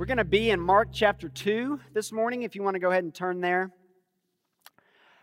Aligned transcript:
We're 0.00 0.06
going 0.06 0.16
to 0.16 0.24
be 0.24 0.48
in 0.48 0.60
Mark 0.60 0.88
chapter 0.94 1.28
2 1.28 1.78
this 1.92 2.10
morning, 2.10 2.42
if 2.42 2.56
you 2.56 2.62
want 2.62 2.74
to 2.74 2.78
go 2.78 2.90
ahead 2.90 3.04
and 3.04 3.12
turn 3.12 3.42
there. 3.42 3.70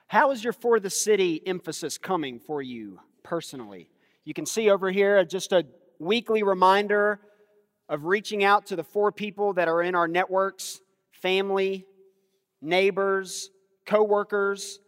How 0.05 0.29
is 0.29 0.43
your 0.43 0.53
for 0.53 0.79
the 0.79 0.91
city 0.91 1.41
emphasis 1.47 1.97
coming 1.97 2.39
for 2.39 2.61
you 2.61 2.99
personally? 3.23 3.89
You 4.23 4.35
can 4.35 4.45
see 4.45 4.69
over 4.69 4.91
here 4.91 5.25
just 5.25 5.51
a 5.51 5.65
weekly 5.97 6.43
reminder 6.43 7.19
of 7.89 8.05
reaching 8.05 8.43
out 8.43 8.67
to 8.67 8.75
the 8.75 8.83
four 8.83 9.11
people 9.11 9.53
that 9.53 9.67
are 9.67 9.81
in 9.81 9.95
our 9.95 10.07
networks 10.07 10.79
family, 11.09 11.83
neighbors, 12.61 13.49
coworkers, 13.87 14.79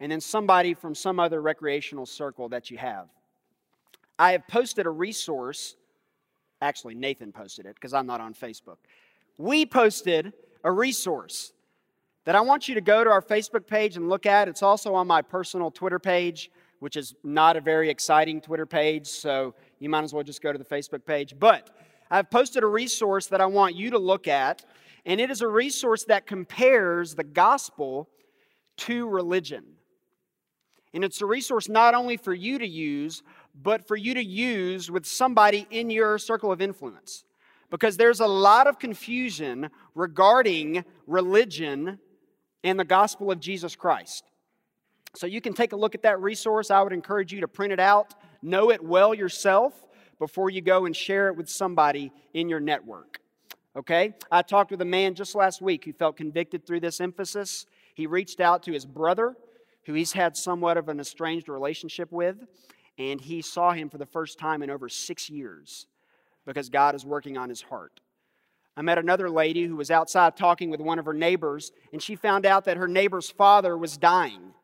and 0.00 0.10
then 0.10 0.20
somebody 0.20 0.74
from 0.74 0.96
some 0.96 1.20
other 1.20 1.40
recreational 1.40 2.06
circle 2.06 2.48
that 2.48 2.72
you 2.72 2.78
have. 2.78 3.06
I 4.18 4.32
have 4.32 4.48
posted 4.48 4.86
a 4.86 4.90
resource. 4.90 5.76
Actually, 6.60 6.96
Nathan 6.96 7.30
posted 7.30 7.66
it 7.66 7.76
because 7.76 7.94
I'm 7.94 8.08
not 8.08 8.20
on 8.20 8.34
Facebook. 8.34 8.78
We 9.38 9.64
posted 9.64 10.32
a 10.64 10.72
resource 10.72 11.52
that 12.24 12.34
I 12.34 12.40
want 12.40 12.68
you 12.68 12.74
to 12.74 12.80
go 12.80 13.04
to 13.04 13.10
our 13.10 13.22
Facebook 13.22 13.66
page 13.66 13.96
and 13.96 14.08
look 14.08 14.26
at. 14.26 14.48
It's 14.48 14.62
also 14.62 14.94
on 14.94 15.06
my 15.06 15.22
personal 15.22 15.70
Twitter 15.70 16.00
page, 16.00 16.50
which 16.80 16.96
is 16.96 17.14
not 17.22 17.56
a 17.56 17.60
very 17.60 17.88
exciting 17.88 18.40
Twitter 18.40 18.66
page, 18.66 19.06
so 19.06 19.54
you 19.78 19.88
might 19.88 20.02
as 20.02 20.12
well 20.12 20.24
just 20.24 20.42
go 20.42 20.52
to 20.52 20.58
the 20.58 20.64
Facebook 20.64 21.06
page. 21.06 21.34
But 21.38 21.70
I've 22.10 22.30
posted 22.30 22.64
a 22.64 22.66
resource 22.66 23.28
that 23.28 23.40
I 23.40 23.46
want 23.46 23.76
you 23.76 23.90
to 23.90 23.98
look 23.98 24.26
at, 24.26 24.64
and 25.06 25.20
it 25.20 25.30
is 25.30 25.40
a 25.40 25.48
resource 25.48 26.04
that 26.04 26.26
compares 26.26 27.14
the 27.14 27.24
gospel 27.24 28.08
to 28.78 29.08
religion. 29.08 29.64
And 30.92 31.04
it's 31.04 31.20
a 31.20 31.26
resource 31.26 31.68
not 31.68 31.94
only 31.94 32.16
for 32.16 32.34
you 32.34 32.58
to 32.58 32.66
use, 32.66 33.22
but 33.54 33.86
for 33.86 33.96
you 33.96 34.14
to 34.14 34.24
use 34.24 34.90
with 34.90 35.06
somebody 35.06 35.66
in 35.70 35.90
your 35.90 36.18
circle 36.18 36.50
of 36.50 36.60
influence. 36.60 37.24
Because 37.70 37.96
there's 37.96 38.20
a 38.20 38.26
lot 38.26 38.66
of 38.66 38.78
confusion 38.78 39.70
regarding 39.94 40.84
religion 41.06 41.98
and 42.64 42.78
the 42.78 42.84
gospel 42.84 43.30
of 43.30 43.40
Jesus 43.40 43.76
Christ. 43.76 44.24
So 45.14 45.26
you 45.26 45.40
can 45.40 45.54
take 45.54 45.72
a 45.72 45.76
look 45.76 45.94
at 45.94 46.02
that 46.02 46.20
resource. 46.20 46.70
I 46.70 46.82
would 46.82 46.92
encourage 46.92 47.32
you 47.32 47.40
to 47.40 47.48
print 47.48 47.72
it 47.72 47.80
out, 47.80 48.14
know 48.42 48.70
it 48.70 48.82
well 48.82 49.14
yourself 49.14 49.74
before 50.18 50.50
you 50.50 50.60
go 50.60 50.86
and 50.86 50.94
share 50.94 51.28
it 51.28 51.36
with 51.36 51.48
somebody 51.48 52.12
in 52.34 52.48
your 52.48 52.60
network. 52.60 53.20
Okay? 53.76 54.14
I 54.30 54.42
talked 54.42 54.70
with 54.70 54.80
a 54.80 54.86
man 54.86 55.14
just 55.14 55.34
last 55.34 55.62
week 55.62 55.84
who 55.84 55.92
felt 55.92 56.16
convicted 56.16 56.66
through 56.66 56.80
this 56.80 57.00
emphasis. 57.00 57.66
He 57.94 58.06
reached 58.06 58.40
out 58.40 58.62
to 58.64 58.72
his 58.72 58.84
brother, 58.84 59.36
who 59.84 59.94
he's 59.94 60.12
had 60.12 60.36
somewhat 60.36 60.76
of 60.76 60.88
an 60.88 61.00
estranged 61.00 61.48
relationship 61.48 62.10
with, 62.10 62.36
and 62.98 63.20
he 63.20 63.40
saw 63.42 63.72
him 63.72 63.88
for 63.88 63.98
the 63.98 64.06
first 64.06 64.38
time 64.38 64.62
in 64.62 64.70
over 64.70 64.88
six 64.88 65.30
years 65.30 65.86
because 66.48 66.70
God 66.70 66.94
is 66.94 67.04
working 67.04 67.36
on 67.36 67.50
his 67.50 67.60
heart. 67.60 68.00
I 68.74 68.80
met 68.80 68.96
another 68.96 69.28
lady 69.28 69.64
who 69.64 69.76
was 69.76 69.90
outside 69.90 70.34
talking 70.34 70.70
with 70.70 70.80
one 70.80 70.98
of 70.98 71.04
her 71.04 71.12
neighbors, 71.12 71.72
and 71.92 72.02
she 72.02 72.16
found 72.16 72.46
out 72.46 72.64
that 72.64 72.78
her 72.78 72.88
neighbor's 72.88 73.28
father 73.28 73.76
was 73.76 73.98
dying. 73.98 74.54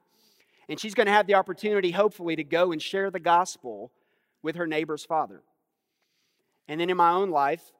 And 0.66 0.80
she's 0.80 0.94
going 0.94 1.08
to 1.08 1.12
have 1.12 1.26
the 1.26 1.34
opportunity, 1.34 1.90
hopefully, 1.90 2.36
to 2.36 2.42
go 2.42 2.72
and 2.72 2.80
share 2.80 3.10
the 3.10 3.20
gospel 3.20 3.92
with 4.42 4.56
her 4.56 4.66
neighbor's 4.66 5.04
father. 5.04 5.42
And 6.68 6.80
then 6.80 6.88
in 6.88 6.96
my 6.96 7.10
own 7.10 7.30
life, 7.30 7.72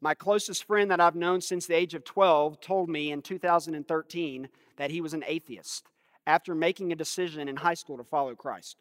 my 0.00 0.14
closest 0.14 0.62
friend 0.62 0.88
that 0.92 1.00
I've 1.00 1.16
known 1.16 1.40
since 1.40 1.66
the 1.66 1.74
age 1.74 1.94
of 1.94 2.04
12 2.04 2.60
told 2.60 2.88
me 2.88 3.10
in 3.10 3.20
2013 3.20 4.48
that 4.76 4.92
he 4.92 5.00
was 5.00 5.12
an 5.12 5.24
atheist 5.26 5.88
after 6.24 6.54
making 6.54 6.92
a 6.92 6.96
decision 6.96 7.48
in 7.48 7.56
high 7.56 7.74
school 7.74 7.96
to 7.96 8.04
follow 8.04 8.36
Christ. 8.36 8.76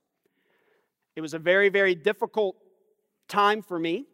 It 1.16 1.22
was 1.22 1.34
a 1.34 1.40
very, 1.40 1.70
very 1.70 1.96
difficult 1.96 2.56
time 3.28 3.64
for 3.64 3.80
me, 3.80 4.06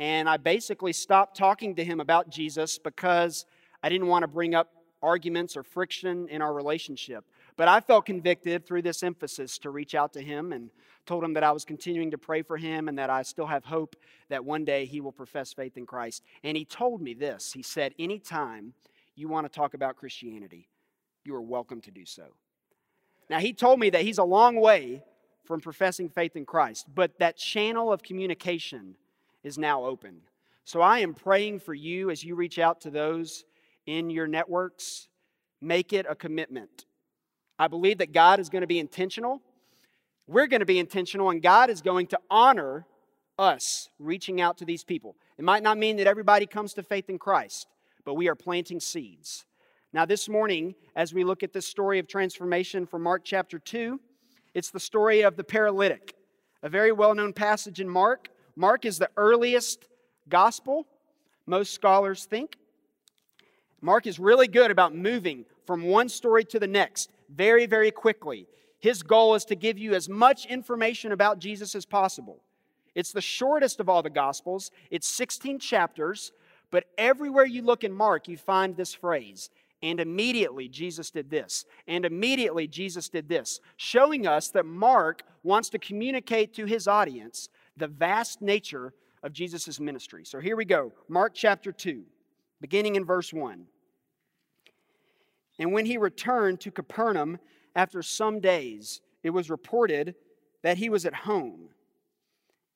and 0.00 0.30
I 0.30 0.38
basically 0.38 0.94
stopped 0.94 1.36
talking 1.36 1.76
to 1.76 1.84
him 1.84 2.00
about 2.00 2.30
Jesus 2.30 2.78
because 2.78 3.44
I 3.82 3.90
didn't 3.90 4.06
want 4.06 4.22
to 4.22 4.28
bring 4.28 4.54
up 4.54 4.72
arguments 5.02 5.58
or 5.58 5.62
friction 5.62 6.26
in 6.28 6.40
our 6.40 6.54
relationship. 6.54 7.26
But 7.58 7.68
I 7.68 7.80
felt 7.80 8.06
convicted 8.06 8.66
through 8.66 8.80
this 8.80 9.02
emphasis 9.02 9.58
to 9.58 9.68
reach 9.68 9.94
out 9.94 10.14
to 10.14 10.22
him 10.22 10.52
and 10.54 10.70
told 11.04 11.22
him 11.22 11.34
that 11.34 11.44
I 11.44 11.52
was 11.52 11.66
continuing 11.66 12.10
to 12.12 12.18
pray 12.18 12.40
for 12.40 12.56
him 12.56 12.88
and 12.88 12.98
that 12.98 13.10
I 13.10 13.20
still 13.22 13.46
have 13.46 13.66
hope 13.66 13.94
that 14.30 14.42
one 14.42 14.64
day 14.64 14.86
he 14.86 15.02
will 15.02 15.12
profess 15.12 15.52
faith 15.52 15.76
in 15.76 15.84
Christ. 15.84 16.22
And 16.42 16.56
he 16.56 16.64
told 16.64 17.02
me 17.02 17.12
this 17.12 17.52
He 17.52 17.62
said, 17.62 17.94
Anytime 17.98 18.72
you 19.16 19.28
want 19.28 19.44
to 19.44 19.54
talk 19.54 19.74
about 19.74 19.96
Christianity, 19.96 20.70
you 21.26 21.34
are 21.34 21.42
welcome 21.42 21.82
to 21.82 21.90
do 21.90 22.06
so. 22.06 22.24
Now, 23.28 23.38
he 23.38 23.52
told 23.52 23.78
me 23.78 23.90
that 23.90 24.00
he's 24.00 24.18
a 24.18 24.24
long 24.24 24.56
way 24.56 25.02
from 25.44 25.60
professing 25.60 26.08
faith 26.08 26.36
in 26.36 26.46
Christ, 26.46 26.86
but 26.94 27.18
that 27.18 27.36
channel 27.36 27.92
of 27.92 28.02
communication 28.02 28.96
is 29.42 29.58
now 29.58 29.84
open. 29.84 30.20
So 30.64 30.80
I 30.80 31.00
am 31.00 31.14
praying 31.14 31.60
for 31.60 31.74
you 31.74 32.10
as 32.10 32.22
you 32.22 32.34
reach 32.34 32.58
out 32.58 32.80
to 32.82 32.90
those 32.90 33.44
in 33.86 34.10
your 34.10 34.26
networks. 34.26 35.08
Make 35.60 35.92
it 35.92 36.06
a 36.08 36.14
commitment. 36.14 36.86
I 37.58 37.68
believe 37.68 37.98
that 37.98 38.12
God 38.12 38.40
is 38.40 38.48
going 38.48 38.62
to 38.62 38.66
be 38.66 38.78
intentional. 38.78 39.42
We're 40.26 40.46
going 40.46 40.60
to 40.60 40.66
be 40.66 40.78
intentional, 40.78 41.30
and 41.30 41.42
God 41.42 41.70
is 41.70 41.82
going 41.82 42.06
to 42.08 42.20
honor 42.30 42.86
us 43.38 43.88
reaching 43.98 44.40
out 44.40 44.58
to 44.58 44.64
these 44.64 44.84
people. 44.84 45.16
It 45.38 45.44
might 45.44 45.62
not 45.62 45.78
mean 45.78 45.96
that 45.96 46.06
everybody 46.06 46.46
comes 46.46 46.74
to 46.74 46.82
faith 46.82 47.10
in 47.10 47.18
Christ, 47.18 47.66
but 48.04 48.14
we 48.14 48.28
are 48.28 48.34
planting 48.34 48.80
seeds. 48.80 49.44
Now, 49.92 50.04
this 50.04 50.28
morning, 50.28 50.74
as 50.94 51.12
we 51.12 51.24
look 51.24 51.42
at 51.42 51.52
this 51.52 51.66
story 51.66 51.98
of 51.98 52.06
transformation 52.06 52.86
from 52.86 53.02
Mark 53.02 53.22
chapter 53.24 53.58
2, 53.58 53.98
it's 54.54 54.70
the 54.70 54.78
story 54.78 55.22
of 55.22 55.36
the 55.36 55.44
paralytic, 55.44 56.14
a 56.62 56.68
very 56.68 56.92
well 56.92 57.14
known 57.14 57.32
passage 57.32 57.80
in 57.80 57.88
Mark. 57.88 58.28
Mark 58.56 58.84
is 58.84 58.98
the 58.98 59.10
earliest 59.16 59.86
gospel, 60.28 60.86
most 61.46 61.74
scholars 61.74 62.24
think. 62.24 62.56
Mark 63.80 64.06
is 64.06 64.18
really 64.18 64.48
good 64.48 64.70
about 64.70 64.94
moving 64.94 65.44
from 65.66 65.84
one 65.84 66.08
story 66.08 66.44
to 66.44 66.58
the 66.58 66.66
next 66.66 67.10
very, 67.28 67.66
very 67.66 67.90
quickly. 67.90 68.46
His 68.78 69.02
goal 69.02 69.34
is 69.34 69.44
to 69.46 69.54
give 69.54 69.78
you 69.78 69.94
as 69.94 70.08
much 70.08 70.46
information 70.46 71.12
about 71.12 71.38
Jesus 71.38 71.74
as 71.74 71.84
possible. 71.84 72.40
It's 72.94 73.12
the 73.12 73.20
shortest 73.20 73.80
of 73.80 73.88
all 73.88 74.02
the 74.02 74.10
Gospels, 74.10 74.70
it's 74.90 75.08
16 75.08 75.58
chapters, 75.60 76.32
but 76.70 76.84
everywhere 76.98 77.44
you 77.44 77.62
look 77.62 77.84
in 77.84 77.92
Mark, 77.92 78.28
you 78.28 78.36
find 78.36 78.76
this 78.76 78.94
phrase 78.94 79.50
and 79.82 80.00
immediately 80.00 80.68
Jesus 80.68 81.10
did 81.10 81.30
this. 81.30 81.64
And 81.86 82.04
immediately 82.04 82.66
Jesus 82.66 83.08
did 83.08 83.28
this, 83.28 83.60
showing 83.76 84.26
us 84.26 84.48
that 84.48 84.66
Mark 84.66 85.22
wants 85.42 85.70
to 85.70 85.78
communicate 85.78 86.54
to 86.54 86.66
his 86.66 86.86
audience 86.86 87.48
the 87.80 87.88
vast 87.88 88.40
nature 88.40 88.94
of 89.22 89.32
Jesus' 89.32 89.80
ministry. 89.80 90.24
So 90.24 90.38
here 90.40 90.56
we 90.56 90.64
go 90.64 90.92
Mark 91.08 91.32
chapter 91.34 91.72
2, 91.72 92.04
beginning 92.60 92.96
in 92.96 93.04
verse 93.04 93.32
1. 93.32 93.66
And 95.58 95.72
when 95.72 95.84
he 95.84 95.98
returned 95.98 96.60
to 96.60 96.70
Capernaum 96.70 97.38
after 97.74 98.02
some 98.02 98.40
days, 98.40 99.00
it 99.22 99.30
was 99.30 99.50
reported 99.50 100.14
that 100.62 100.78
he 100.78 100.88
was 100.88 101.04
at 101.04 101.14
home, 101.14 101.70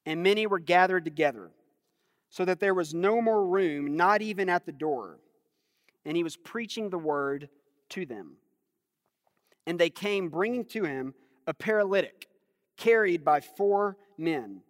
and 0.04 0.22
many 0.22 0.46
were 0.46 0.58
gathered 0.58 1.04
together, 1.04 1.50
so 2.28 2.44
that 2.44 2.60
there 2.60 2.74
was 2.74 2.92
no 2.92 3.22
more 3.22 3.46
room, 3.46 3.96
not 3.96 4.20
even 4.20 4.48
at 4.48 4.66
the 4.66 4.72
door 4.72 5.18
and 6.04 6.16
he 6.16 6.22
was 6.22 6.36
preaching 6.36 6.90
the 6.90 6.98
word 6.98 7.48
to 7.90 8.06
them. 8.06 8.36
And 9.66 9.78
they 9.78 9.90
came 9.90 10.28
bringing 10.28 10.64
to 10.66 10.84
him 10.84 11.14
a 11.46 11.54
paralytic 11.54 12.28
carried 12.76 13.24
by 13.24 13.40
four 13.40 13.96
men. 14.18 14.60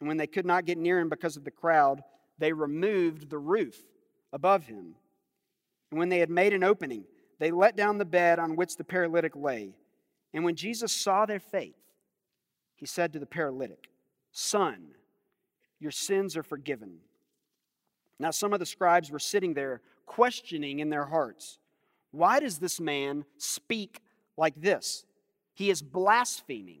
And 0.00 0.08
when 0.08 0.16
they 0.16 0.26
could 0.26 0.46
not 0.46 0.64
get 0.64 0.78
near 0.78 0.98
him 0.98 1.08
because 1.08 1.36
of 1.36 1.44
the 1.44 1.50
crowd, 1.50 2.02
they 2.38 2.52
removed 2.52 3.28
the 3.28 3.38
roof 3.38 3.76
above 4.32 4.66
him. 4.66 4.94
And 5.90 5.98
when 5.98 6.08
they 6.08 6.18
had 6.18 6.30
made 6.30 6.52
an 6.54 6.64
opening, 6.64 7.04
they 7.38 7.50
let 7.50 7.76
down 7.76 7.98
the 7.98 8.04
bed 8.04 8.38
on 8.38 8.56
which 8.56 8.76
the 8.76 8.84
paralytic 8.84 9.36
lay. 9.36 9.74
And 10.32 10.44
when 10.44 10.56
Jesus 10.56 10.92
saw 10.92 11.26
their 11.26 11.40
faith, 11.40 11.74
he 12.76 12.86
said 12.86 13.12
to 13.12 13.18
the 13.18 13.26
paralytic, 13.26 13.88
Son, 14.32 14.94
your 15.80 15.90
sins 15.90 16.36
are 16.36 16.42
forgiven. 16.42 16.98
Now, 18.18 18.30
some 18.30 18.52
of 18.52 18.60
the 18.60 18.66
scribes 18.66 19.10
were 19.10 19.18
sitting 19.18 19.54
there 19.54 19.80
questioning 20.06 20.80
in 20.80 20.90
their 20.90 21.06
hearts 21.06 21.58
why 22.12 22.40
does 22.40 22.58
this 22.58 22.80
man 22.80 23.24
speak 23.38 24.00
like 24.36 24.60
this? 24.60 25.04
He 25.54 25.70
is 25.70 25.82
blaspheming. 25.82 26.80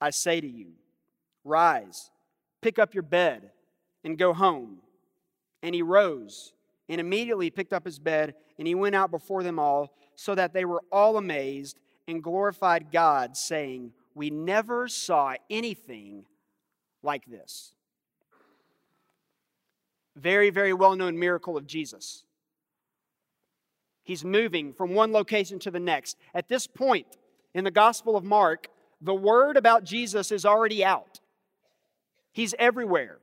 I 0.00 0.10
say 0.10 0.40
to 0.40 0.46
you, 0.46 0.72
rise, 1.44 2.10
pick 2.62 2.78
up 2.78 2.94
your 2.94 3.02
bed, 3.02 3.50
and 4.04 4.18
go 4.18 4.32
home. 4.32 4.78
And 5.62 5.74
he 5.74 5.82
rose 5.82 6.52
and 6.88 7.00
immediately 7.00 7.50
picked 7.50 7.72
up 7.72 7.84
his 7.84 7.98
bed 7.98 8.34
and 8.58 8.66
he 8.66 8.74
went 8.74 8.94
out 8.94 9.10
before 9.10 9.42
them 9.42 9.58
all, 9.58 9.94
so 10.16 10.34
that 10.34 10.52
they 10.52 10.64
were 10.64 10.82
all 10.90 11.16
amazed 11.16 11.78
and 12.08 12.22
glorified 12.22 12.90
God, 12.90 13.36
saying, 13.36 13.92
We 14.14 14.30
never 14.30 14.88
saw 14.88 15.34
anything 15.48 16.24
like 17.02 17.24
this. 17.26 17.72
Very, 20.16 20.50
very 20.50 20.72
well 20.72 20.96
known 20.96 21.18
miracle 21.18 21.56
of 21.56 21.68
Jesus. 21.68 22.24
He's 24.02 24.24
moving 24.24 24.72
from 24.72 24.94
one 24.94 25.12
location 25.12 25.60
to 25.60 25.70
the 25.70 25.78
next. 25.78 26.16
At 26.34 26.48
this 26.48 26.66
point 26.66 27.06
in 27.54 27.62
the 27.62 27.70
Gospel 27.70 28.16
of 28.16 28.24
Mark, 28.24 28.68
the 29.00 29.14
word 29.14 29.56
about 29.56 29.84
Jesus 29.84 30.32
is 30.32 30.44
already 30.44 30.84
out. 30.84 31.20
He's 32.32 32.54
everywhere. 32.58 33.18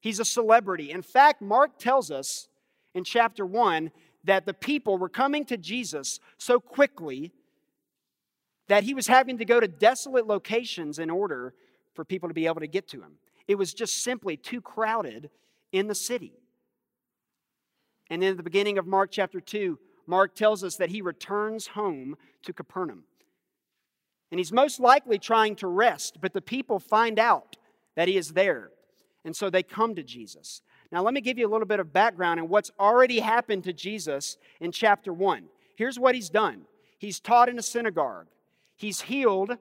He's 0.00 0.20
a 0.20 0.24
celebrity. 0.24 0.90
In 0.90 1.02
fact, 1.02 1.42
Mark 1.42 1.78
tells 1.78 2.10
us 2.10 2.48
in 2.94 3.04
chapter 3.04 3.44
1 3.44 3.90
that 4.24 4.46
the 4.46 4.54
people 4.54 4.98
were 4.98 5.08
coming 5.08 5.44
to 5.46 5.56
Jesus 5.56 6.20
so 6.38 6.60
quickly 6.60 7.32
that 8.68 8.84
he 8.84 8.94
was 8.94 9.06
having 9.06 9.38
to 9.38 9.44
go 9.44 9.60
to 9.60 9.68
desolate 9.68 10.26
locations 10.26 10.98
in 10.98 11.10
order 11.10 11.54
for 11.94 12.04
people 12.04 12.28
to 12.28 12.34
be 12.34 12.46
able 12.46 12.60
to 12.60 12.66
get 12.66 12.88
to 12.88 13.00
him. 13.00 13.14
It 13.48 13.56
was 13.56 13.74
just 13.74 14.02
simply 14.02 14.36
too 14.36 14.60
crowded 14.60 15.30
in 15.72 15.86
the 15.86 15.94
city. 15.94 16.32
And 18.08 18.22
then 18.22 18.32
at 18.32 18.36
the 18.36 18.42
beginning 18.42 18.78
of 18.78 18.86
Mark 18.86 19.10
chapter 19.10 19.40
2, 19.40 19.78
Mark 20.06 20.34
tells 20.34 20.64
us 20.64 20.76
that 20.76 20.90
he 20.90 21.02
returns 21.02 21.68
home 21.68 22.16
to 22.42 22.52
Capernaum. 22.52 23.04
And 24.30 24.38
he's 24.38 24.52
most 24.52 24.78
likely 24.78 25.18
trying 25.18 25.56
to 25.56 25.66
rest, 25.66 26.18
but 26.20 26.32
the 26.32 26.40
people 26.40 26.78
find 26.78 27.18
out 27.18 27.56
that 27.96 28.08
he 28.08 28.16
is 28.16 28.32
there. 28.32 28.70
And 29.24 29.34
so 29.34 29.50
they 29.50 29.62
come 29.62 29.94
to 29.96 30.02
Jesus. 30.02 30.62
Now, 30.92 31.02
let 31.02 31.14
me 31.14 31.20
give 31.20 31.38
you 31.38 31.46
a 31.46 31.50
little 31.50 31.66
bit 31.66 31.80
of 31.80 31.92
background 31.92 32.40
on 32.40 32.48
what's 32.48 32.70
already 32.78 33.20
happened 33.20 33.64
to 33.64 33.72
Jesus 33.72 34.38
in 34.60 34.72
chapter 34.72 35.12
1. 35.12 35.44
Here's 35.76 35.98
what 35.98 36.14
he's 36.14 36.30
done 36.30 36.62
He's 36.98 37.20
taught 37.20 37.48
in 37.48 37.58
a 37.58 37.62
synagogue, 37.62 38.26
he's 38.76 39.02
healed 39.02 39.56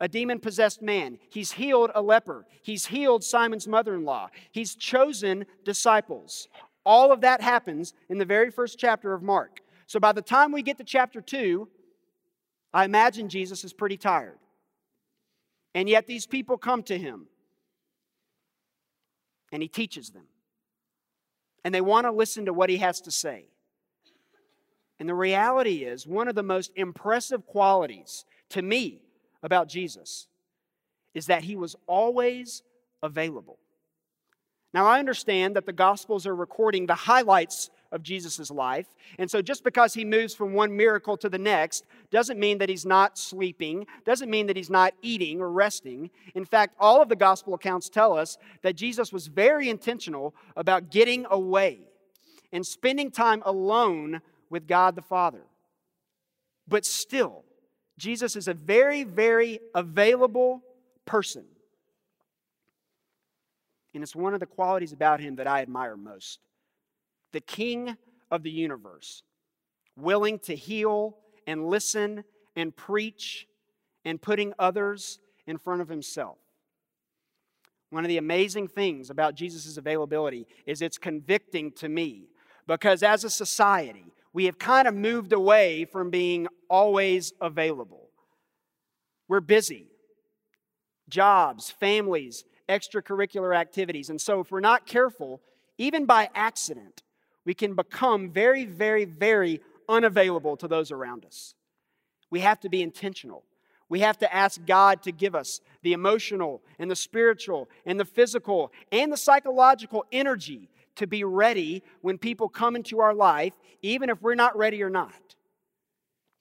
a 0.00 0.08
demon 0.08 0.40
possessed 0.40 0.82
man, 0.82 1.18
he's 1.30 1.52
healed 1.52 1.90
a 1.94 2.02
leper, 2.02 2.46
he's 2.62 2.86
healed 2.86 3.24
Simon's 3.24 3.68
mother 3.68 3.94
in 3.94 4.04
law, 4.04 4.28
he's 4.52 4.74
chosen 4.74 5.46
disciples. 5.64 6.48
All 6.86 7.12
of 7.12 7.22
that 7.22 7.40
happens 7.40 7.94
in 8.10 8.18
the 8.18 8.24
very 8.24 8.50
first 8.50 8.78
chapter 8.78 9.14
of 9.14 9.22
Mark. 9.22 9.60
So 9.86 9.98
by 9.98 10.12
the 10.12 10.20
time 10.22 10.52
we 10.52 10.62
get 10.62 10.76
to 10.78 10.84
chapter 10.84 11.20
2, 11.20 11.68
I 12.74 12.84
imagine 12.84 13.28
Jesus 13.28 13.64
is 13.64 13.72
pretty 13.72 13.96
tired. 13.96 14.38
And 15.74 15.88
yet 15.88 16.06
these 16.06 16.26
people 16.26 16.58
come 16.58 16.82
to 16.84 16.98
him 16.98 17.26
and 19.52 19.62
he 19.62 19.68
teaches 19.68 20.10
them 20.10 20.26
and 21.64 21.74
they 21.74 21.80
want 21.80 22.06
to 22.06 22.10
listen 22.10 22.46
to 22.46 22.52
what 22.52 22.68
he 22.68 22.76
has 22.78 23.00
to 23.02 23.10
say. 23.10 23.46
And 25.00 25.08
the 25.08 25.14
reality 25.14 25.84
is, 25.84 26.06
one 26.06 26.28
of 26.28 26.34
the 26.34 26.42
most 26.42 26.70
impressive 26.76 27.46
qualities 27.46 28.24
to 28.50 28.62
me 28.62 29.00
about 29.42 29.68
Jesus 29.68 30.28
is 31.14 31.26
that 31.26 31.44
he 31.44 31.56
was 31.56 31.74
always 31.86 32.62
available. 33.02 33.58
Now, 34.72 34.86
I 34.86 34.98
understand 34.98 35.56
that 35.56 35.66
the 35.66 35.72
Gospels 35.72 36.26
are 36.26 36.34
recording 36.34 36.86
the 36.86 36.94
highlights 36.94 37.70
of 37.94 38.02
Jesus' 38.02 38.50
life. 38.50 38.88
And 39.18 39.30
so 39.30 39.40
just 39.40 39.62
because 39.62 39.94
he 39.94 40.04
moves 40.04 40.34
from 40.34 40.52
one 40.52 40.76
miracle 40.76 41.16
to 41.18 41.28
the 41.28 41.38
next 41.38 41.84
doesn't 42.10 42.40
mean 42.40 42.58
that 42.58 42.68
he's 42.68 42.84
not 42.84 43.16
sleeping, 43.16 43.86
doesn't 44.04 44.28
mean 44.28 44.48
that 44.48 44.56
he's 44.56 44.68
not 44.68 44.94
eating 45.00 45.40
or 45.40 45.50
resting. 45.50 46.10
In 46.34 46.44
fact, 46.44 46.74
all 46.78 47.00
of 47.00 47.08
the 47.08 47.16
gospel 47.16 47.54
accounts 47.54 47.88
tell 47.88 48.18
us 48.18 48.36
that 48.62 48.74
Jesus 48.74 49.12
was 49.12 49.28
very 49.28 49.70
intentional 49.70 50.34
about 50.56 50.90
getting 50.90 51.24
away 51.30 51.78
and 52.52 52.66
spending 52.66 53.10
time 53.10 53.42
alone 53.46 54.20
with 54.50 54.66
God 54.66 54.96
the 54.96 55.02
Father. 55.02 55.42
But 56.66 56.84
still, 56.84 57.44
Jesus 57.96 58.34
is 58.34 58.48
a 58.48 58.54
very, 58.54 59.04
very 59.04 59.60
available 59.74 60.62
person. 61.06 61.44
And 63.94 64.02
it's 64.02 64.16
one 64.16 64.34
of 64.34 64.40
the 64.40 64.46
qualities 64.46 64.92
about 64.92 65.20
him 65.20 65.36
that 65.36 65.46
I 65.46 65.62
admire 65.62 65.96
most 65.96 66.40
the 67.34 67.40
King 67.40 67.98
of 68.30 68.42
the 68.42 68.50
universe, 68.50 69.22
willing 69.96 70.38
to 70.38 70.56
heal 70.56 71.18
and 71.46 71.68
listen 71.68 72.24
and 72.56 72.74
preach 72.74 73.46
and 74.06 74.22
putting 74.22 74.54
others 74.58 75.18
in 75.46 75.58
front 75.58 75.82
of 75.82 75.88
himself. 75.88 76.38
One 77.90 78.04
of 78.04 78.08
the 78.08 78.18
amazing 78.18 78.68
things 78.68 79.10
about 79.10 79.34
Jesus' 79.34 79.76
availability 79.76 80.46
is 80.64 80.80
it's 80.80 80.96
convicting 80.96 81.72
to 81.72 81.88
me 81.88 82.28
because 82.66 83.02
as 83.02 83.24
a 83.24 83.30
society, 83.30 84.06
we 84.32 84.46
have 84.46 84.58
kind 84.58 84.88
of 84.88 84.94
moved 84.94 85.32
away 85.32 85.84
from 85.84 86.10
being 86.10 86.48
always 86.70 87.32
available. 87.40 88.08
We're 89.28 89.40
busy. 89.40 89.86
Jobs, 91.08 91.70
families, 91.70 92.44
extracurricular 92.68 93.54
activities. 93.56 94.10
And 94.10 94.20
so, 94.20 94.40
if 94.40 94.50
we're 94.50 94.60
not 94.60 94.86
careful, 94.86 95.40
even 95.78 96.06
by 96.06 96.30
accident, 96.34 97.02
we 97.44 97.54
can 97.54 97.74
become 97.74 98.30
very, 98.30 98.64
very, 98.64 99.04
very 99.04 99.60
unavailable 99.88 100.56
to 100.56 100.68
those 100.68 100.90
around 100.90 101.24
us. 101.24 101.54
We 102.30 102.40
have 102.40 102.60
to 102.60 102.68
be 102.68 102.82
intentional. 102.82 103.44
We 103.88 104.00
have 104.00 104.18
to 104.18 104.34
ask 104.34 104.64
God 104.66 105.02
to 105.02 105.12
give 105.12 105.34
us 105.34 105.60
the 105.82 105.92
emotional 105.92 106.62
and 106.78 106.90
the 106.90 106.96
spiritual 106.96 107.68
and 107.84 108.00
the 108.00 108.04
physical 108.04 108.72
and 108.90 109.12
the 109.12 109.16
psychological 109.16 110.04
energy 110.10 110.70
to 110.96 111.06
be 111.06 111.22
ready 111.24 111.82
when 112.00 112.18
people 112.18 112.48
come 112.48 112.76
into 112.76 113.00
our 113.00 113.14
life, 113.14 113.52
even 113.82 114.08
if 114.08 114.22
we're 114.22 114.34
not 114.34 114.56
ready 114.56 114.82
or 114.82 114.90
not, 114.90 115.34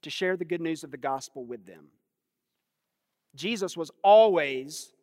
to 0.04 0.10
share 0.10 0.38
the 0.38 0.46
good 0.46 0.62
news 0.62 0.84
of 0.84 0.92
the 0.92 0.98
gospel 0.98 1.44
with 1.44 1.66
them. 1.66 1.88
Jesus 3.36 3.76
was 3.76 3.92
always, 4.04 4.94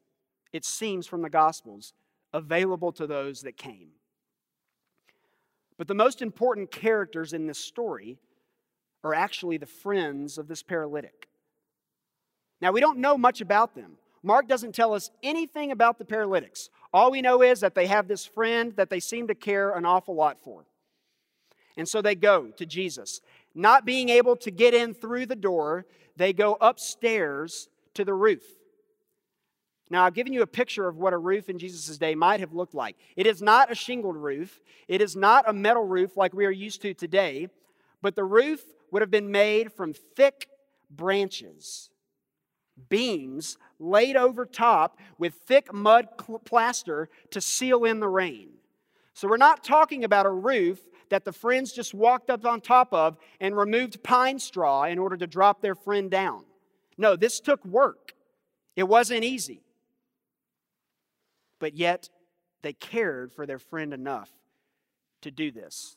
it 0.52 0.64
seems 0.64 1.06
from 1.06 1.22
the 1.22 1.30
Gospels, 1.30 1.92
available 2.32 2.92
to 2.92 3.06
those 3.06 3.42
that 3.42 3.56
came. 3.56 3.88
But 5.80 5.88
the 5.88 5.94
most 5.94 6.20
important 6.20 6.70
characters 6.70 7.32
in 7.32 7.46
this 7.46 7.58
story 7.58 8.18
are 9.02 9.14
actually 9.14 9.56
the 9.56 9.64
friends 9.64 10.36
of 10.36 10.46
this 10.46 10.62
paralytic. 10.62 11.26
Now, 12.60 12.70
we 12.70 12.82
don't 12.82 12.98
know 12.98 13.16
much 13.16 13.40
about 13.40 13.74
them. 13.74 13.92
Mark 14.22 14.46
doesn't 14.46 14.74
tell 14.74 14.92
us 14.92 15.10
anything 15.22 15.72
about 15.72 15.98
the 15.98 16.04
paralytics. 16.04 16.68
All 16.92 17.10
we 17.10 17.22
know 17.22 17.40
is 17.40 17.60
that 17.60 17.74
they 17.74 17.86
have 17.86 18.08
this 18.08 18.26
friend 18.26 18.74
that 18.76 18.90
they 18.90 19.00
seem 19.00 19.28
to 19.28 19.34
care 19.34 19.70
an 19.70 19.86
awful 19.86 20.14
lot 20.14 20.38
for. 20.44 20.66
And 21.78 21.88
so 21.88 22.02
they 22.02 22.14
go 22.14 22.48
to 22.58 22.66
Jesus. 22.66 23.22
Not 23.54 23.86
being 23.86 24.10
able 24.10 24.36
to 24.36 24.50
get 24.50 24.74
in 24.74 24.92
through 24.92 25.24
the 25.24 25.34
door, 25.34 25.86
they 26.14 26.34
go 26.34 26.58
upstairs 26.60 27.70
to 27.94 28.04
the 28.04 28.12
roof. 28.12 28.42
Now, 29.90 30.04
I've 30.04 30.14
given 30.14 30.32
you 30.32 30.42
a 30.42 30.46
picture 30.46 30.86
of 30.86 30.96
what 30.96 31.12
a 31.12 31.18
roof 31.18 31.48
in 31.48 31.58
Jesus' 31.58 31.98
day 31.98 32.14
might 32.14 32.38
have 32.38 32.52
looked 32.52 32.74
like. 32.74 32.96
It 33.16 33.26
is 33.26 33.42
not 33.42 33.72
a 33.72 33.74
shingled 33.74 34.16
roof, 34.16 34.60
it 34.86 35.02
is 35.02 35.16
not 35.16 35.48
a 35.48 35.52
metal 35.52 35.84
roof 35.84 36.16
like 36.16 36.32
we 36.32 36.46
are 36.46 36.50
used 36.52 36.80
to 36.82 36.94
today, 36.94 37.48
but 38.00 38.14
the 38.14 38.24
roof 38.24 38.62
would 38.92 39.02
have 39.02 39.10
been 39.10 39.32
made 39.32 39.72
from 39.72 39.92
thick 39.92 40.46
branches, 40.88 41.90
beams 42.88 43.58
laid 43.80 44.16
over 44.16 44.46
top 44.46 44.98
with 45.18 45.34
thick 45.34 45.72
mud 45.72 46.06
plaster 46.44 47.08
to 47.30 47.40
seal 47.40 47.84
in 47.84 47.98
the 47.98 48.08
rain. 48.08 48.50
So, 49.12 49.26
we're 49.26 49.38
not 49.38 49.64
talking 49.64 50.04
about 50.04 50.24
a 50.24 50.30
roof 50.30 50.78
that 51.08 51.24
the 51.24 51.32
friends 51.32 51.72
just 51.72 51.92
walked 51.94 52.30
up 52.30 52.46
on 52.46 52.60
top 52.60 52.94
of 52.94 53.18
and 53.40 53.56
removed 53.56 54.04
pine 54.04 54.38
straw 54.38 54.84
in 54.84 55.00
order 55.00 55.16
to 55.16 55.26
drop 55.26 55.60
their 55.60 55.74
friend 55.74 56.08
down. 56.08 56.44
No, 56.96 57.16
this 57.16 57.40
took 57.40 57.64
work. 57.64 58.14
It 58.76 58.84
wasn't 58.84 59.24
easy 59.24 59.62
but 61.60 61.76
yet 61.76 62.08
they 62.62 62.72
cared 62.72 63.32
for 63.32 63.46
their 63.46 63.60
friend 63.60 63.94
enough 63.94 64.30
to 65.20 65.30
do 65.30 65.52
this. 65.52 65.96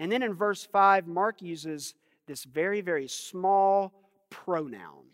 And 0.00 0.10
then 0.10 0.22
in 0.22 0.34
verse 0.34 0.66
5, 0.66 1.06
Mark 1.06 1.40
uses 1.40 1.94
this 2.26 2.42
very, 2.42 2.80
very 2.80 3.06
small 3.06 3.92
pronoun. 4.30 5.04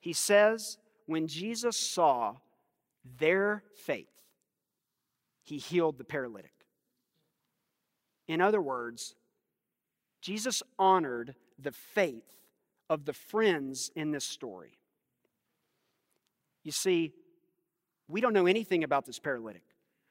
He 0.00 0.12
says, 0.14 0.78
When 1.06 1.26
Jesus 1.26 1.76
saw 1.76 2.36
their 3.18 3.62
faith, 3.84 4.08
he 5.42 5.58
healed 5.58 5.98
the 5.98 6.04
paralytic. 6.04 6.52
In 8.26 8.40
other 8.40 8.60
words, 8.60 9.14
Jesus 10.20 10.62
honored 10.78 11.34
the 11.58 11.72
faith 11.72 12.24
of 12.88 13.04
the 13.04 13.12
friends 13.12 13.90
in 13.94 14.10
this 14.10 14.24
story. 14.24 14.78
You 16.62 16.72
see, 16.72 17.12
we 18.10 18.20
don't 18.20 18.32
know 18.32 18.46
anything 18.46 18.84
about 18.84 19.06
this 19.06 19.18
paralytic. 19.18 19.62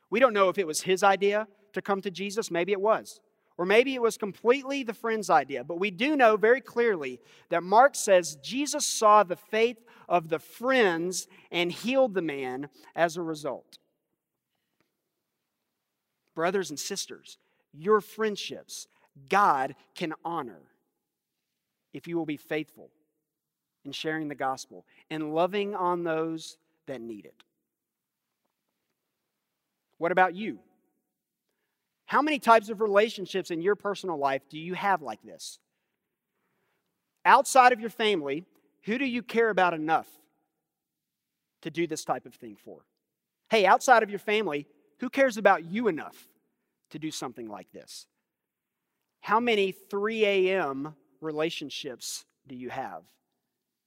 We 0.09 0.19
don't 0.19 0.33
know 0.33 0.49
if 0.49 0.57
it 0.57 0.67
was 0.67 0.81
his 0.81 1.03
idea 1.03 1.47
to 1.73 1.81
come 1.81 2.01
to 2.01 2.11
Jesus. 2.11 2.49
Maybe 2.49 2.71
it 2.71 2.81
was. 2.81 3.19
Or 3.57 3.65
maybe 3.65 3.93
it 3.93 4.01
was 4.01 4.17
completely 4.17 4.83
the 4.83 4.93
friend's 4.93 5.29
idea. 5.29 5.63
But 5.65 5.79
we 5.79 5.91
do 5.91 6.15
know 6.15 6.37
very 6.37 6.61
clearly 6.61 7.19
that 7.49 7.61
Mark 7.61 7.93
says 7.95 8.37
Jesus 8.41 8.85
saw 8.85 9.23
the 9.23 9.35
faith 9.35 9.77
of 10.07 10.29
the 10.29 10.39
friends 10.39 11.27
and 11.51 11.71
healed 11.71 12.13
the 12.13 12.21
man 12.21 12.69
as 12.95 13.17
a 13.17 13.21
result. 13.21 13.77
brothers 16.35 16.69
and 16.69 16.79
sisters, 16.79 17.37
your 17.73 17.99
friendships, 17.99 18.87
God 19.29 19.75
can 19.93 20.13
honor 20.23 20.61
if 21.93 22.07
you 22.07 22.17
will 22.17 22.25
be 22.25 22.37
faithful 22.37 22.91
in 23.83 23.91
sharing 23.91 24.29
the 24.29 24.35
gospel 24.35 24.85
and 25.09 25.35
loving 25.35 25.75
on 25.75 26.05
those 26.05 26.57
that 26.87 27.01
need 27.01 27.25
it. 27.25 27.43
What 29.99 30.11
about 30.11 30.33
you? 30.33 30.59
How 32.07 32.23
many 32.23 32.39
types 32.39 32.69
of 32.69 32.81
relationships 32.81 33.51
in 33.51 33.61
your 33.61 33.75
personal 33.75 34.17
life 34.17 34.41
do 34.49 34.57
you 34.57 34.73
have 34.73 35.03
like 35.03 35.21
this? 35.21 35.59
Outside 37.23 37.71
of 37.71 37.79
your 37.79 37.91
family, 37.91 38.45
who 38.85 38.97
do 38.97 39.05
you 39.05 39.21
care 39.21 39.49
about 39.49 39.75
enough 39.75 40.07
to 41.61 41.69
do 41.69 41.85
this 41.85 42.03
type 42.03 42.25
of 42.25 42.33
thing 42.33 42.57
for? 42.65 42.79
Hey, 43.51 43.65
outside 43.65 44.01
of 44.01 44.09
your 44.09 44.19
family, 44.19 44.65
who 44.99 45.09
cares 45.09 45.37
about 45.37 45.65
you 45.65 45.87
enough 45.87 46.27
to 46.89 46.97
do 46.97 47.11
something 47.11 47.47
like 47.47 47.71
this? 47.71 48.07
How 49.21 49.39
many 49.39 49.71
3 49.71 50.25
a.m. 50.25 50.95
relationships 51.21 52.25
do 52.47 52.55
you 52.55 52.69
have? 52.69 53.03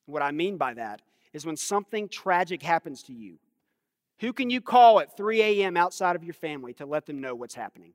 What 0.06 0.22
I 0.22 0.30
mean 0.30 0.58
by 0.58 0.74
that 0.74 1.00
is 1.32 1.46
when 1.46 1.56
something 1.56 2.08
tragic 2.08 2.62
happens 2.62 3.02
to 3.04 3.12
you, 3.12 3.38
who 4.22 4.32
can 4.32 4.50
you 4.50 4.60
call 4.60 5.00
at 5.00 5.16
3 5.16 5.42
a.m. 5.42 5.76
outside 5.76 6.14
of 6.14 6.22
your 6.22 6.32
family 6.32 6.72
to 6.74 6.86
let 6.86 7.06
them 7.06 7.20
know 7.20 7.34
what's 7.34 7.56
happening? 7.56 7.92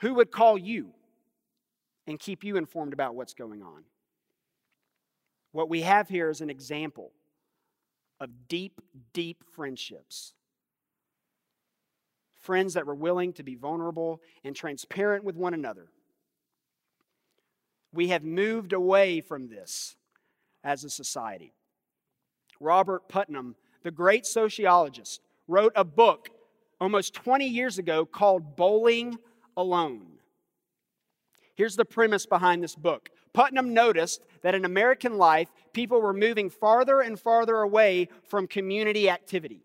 Who 0.00 0.14
would 0.14 0.32
call 0.32 0.56
you 0.56 0.94
and 2.06 2.18
keep 2.18 2.42
you 2.42 2.56
informed 2.56 2.94
about 2.94 3.14
what's 3.14 3.34
going 3.34 3.62
on? 3.62 3.84
What 5.52 5.68
we 5.68 5.82
have 5.82 6.08
here 6.08 6.30
is 6.30 6.40
an 6.40 6.48
example 6.48 7.12
of 8.18 8.48
deep, 8.48 8.80
deep 9.12 9.44
friendships. 9.54 10.32
Friends 12.32 12.72
that 12.72 12.86
were 12.86 12.94
willing 12.94 13.34
to 13.34 13.42
be 13.42 13.56
vulnerable 13.56 14.22
and 14.44 14.56
transparent 14.56 15.24
with 15.24 15.36
one 15.36 15.52
another. 15.52 15.88
We 17.92 18.08
have 18.08 18.24
moved 18.24 18.72
away 18.72 19.20
from 19.20 19.48
this 19.48 19.96
as 20.64 20.84
a 20.84 20.90
society. 20.90 21.52
Robert 22.60 23.10
Putnam, 23.10 23.56
the 23.84 23.90
great 23.92 24.26
sociologist, 24.26 25.20
wrote 25.46 25.72
a 25.76 25.84
book 25.84 26.30
almost 26.80 27.14
20 27.14 27.46
years 27.46 27.78
ago 27.78 28.04
called 28.04 28.56
Bowling 28.56 29.16
Alone. 29.56 30.06
Here's 31.54 31.76
the 31.76 31.84
premise 31.84 32.26
behind 32.26 32.64
this 32.64 32.74
book 32.74 33.10
Putnam 33.32 33.74
noticed 33.74 34.22
that 34.42 34.54
in 34.54 34.64
American 34.64 35.18
life, 35.18 35.48
people 35.72 36.00
were 36.00 36.12
moving 36.12 36.50
farther 36.50 37.00
and 37.00 37.18
farther 37.18 37.56
away 37.56 38.08
from 38.24 38.46
community 38.46 39.10
activity. 39.10 39.63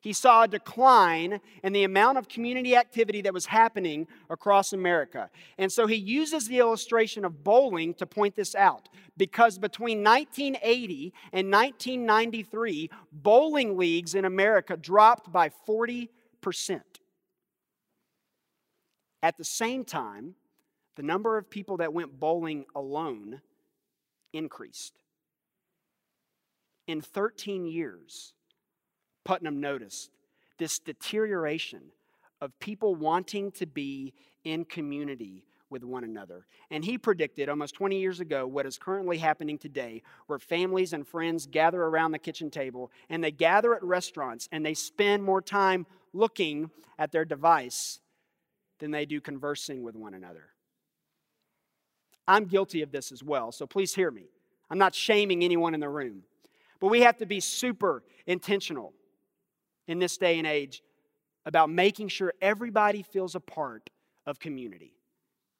He 0.00 0.12
saw 0.12 0.42
a 0.42 0.48
decline 0.48 1.40
in 1.64 1.72
the 1.72 1.82
amount 1.82 2.18
of 2.18 2.28
community 2.28 2.76
activity 2.76 3.20
that 3.22 3.34
was 3.34 3.46
happening 3.46 4.06
across 4.30 4.72
America. 4.72 5.28
And 5.58 5.72
so 5.72 5.86
he 5.88 5.96
uses 5.96 6.46
the 6.46 6.58
illustration 6.58 7.24
of 7.24 7.42
bowling 7.42 7.94
to 7.94 8.06
point 8.06 8.36
this 8.36 8.54
out. 8.54 8.88
Because 9.16 9.58
between 9.58 10.04
1980 10.04 11.12
and 11.32 11.50
1993, 11.50 12.90
bowling 13.10 13.76
leagues 13.76 14.14
in 14.14 14.24
America 14.24 14.76
dropped 14.76 15.32
by 15.32 15.50
40%. 15.68 16.08
At 19.20 19.36
the 19.36 19.44
same 19.44 19.84
time, 19.84 20.36
the 20.94 21.02
number 21.02 21.36
of 21.38 21.50
people 21.50 21.78
that 21.78 21.92
went 21.92 22.20
bowling 22.20 22.66
alone 22.76 23.40
increased. 24.32 24.94
In 26.86 27.00
13 27.00 27.66
years, 27.66 28.34
Putnam 29.28 29.60
noticed 29.60 30.10
this 30.56 30.78
deterioration 30.78 31.82
of 32.40 32.58
people 32.60 32.94
wanting 32.94 33.52
to 33.52 33.66
be 33.66 34.14
in 34.42 34.64
community 34.64 35.44
with 35.68 35.84
one 35.84 36.02
another. 36.02 36.46
And 36.70 36.82
he 36.82 36.96
predicted 36.96 37.50
almost 37.50 37.74
20 37.74 38.00
years 38.00 38.20
ago 38.20 38.46
what 38.46 38.64
is 38.64 38.78
currently 38.78 39.18
happening 39.18 39.58
today, 39.58 40.02
where 40.28 40.38
families 40.38 40.94
and 40.94 41.06
friends 41.06 41.46
gather 41.46 41.82
around 41.82 42.12
the 42.12 42.18
kitchen 42.18 42.50
table 42.50 42.90
and 43.10 43.22
they 43.22 43.30
gather 43.30 43.74
at 43.74 43.84
restaurants 43.84 44.48
and 44.50 44.64
they 44.64 44.72
spend 44.72 45.22
more 45.22 45.42
time 45.42 45.84
looking 46.14 46.70
at 46.98 47.12
their 47.12 47.26
device 47.26 48.00
than 48.78 48.92
they 48.92 49.04
do 49.04 49.20
conversing 49.20 49.82
with 49.82 49.94
one 49.94 50.14
another. 50.14 50.46
I'm 52.26 52.46
guilty 52.46 52.80
of 52.80 52.92
this 52.92 53.12
as 53.12 53.22
well, 53.22 53.52
so 53.52 53.66
please 53.66 53.94
hear 53.94 54.10
me. 54.10 54.30
I'm 54.70 54.78
not 54.78 54.94
shaming 54.94 55.44
anyone 55.44 55.74
in 55.74 55.80
the 55.80 55.88
room, 55.90 56.22
but 56.80 56.86
we 56.86 57.02
have 57.02 57.18
to 57.18 57.26
be 57.26 57.40
super 57.40 58.02
intentional 58.26 58.94
in 59.88 59.98
this 59.98 60.16
day 60.16 60.38
and 60.38 60.46
age 60.46 60.82
about 61.44 61.70
making 61.70 62.08
sure 62.08 62.32
everybody 62.40 63.02
feels 63.02 63.34
a 63.34 63.40
part 63.40 63.90
of 64.26 64.38
community. 64.38 64.92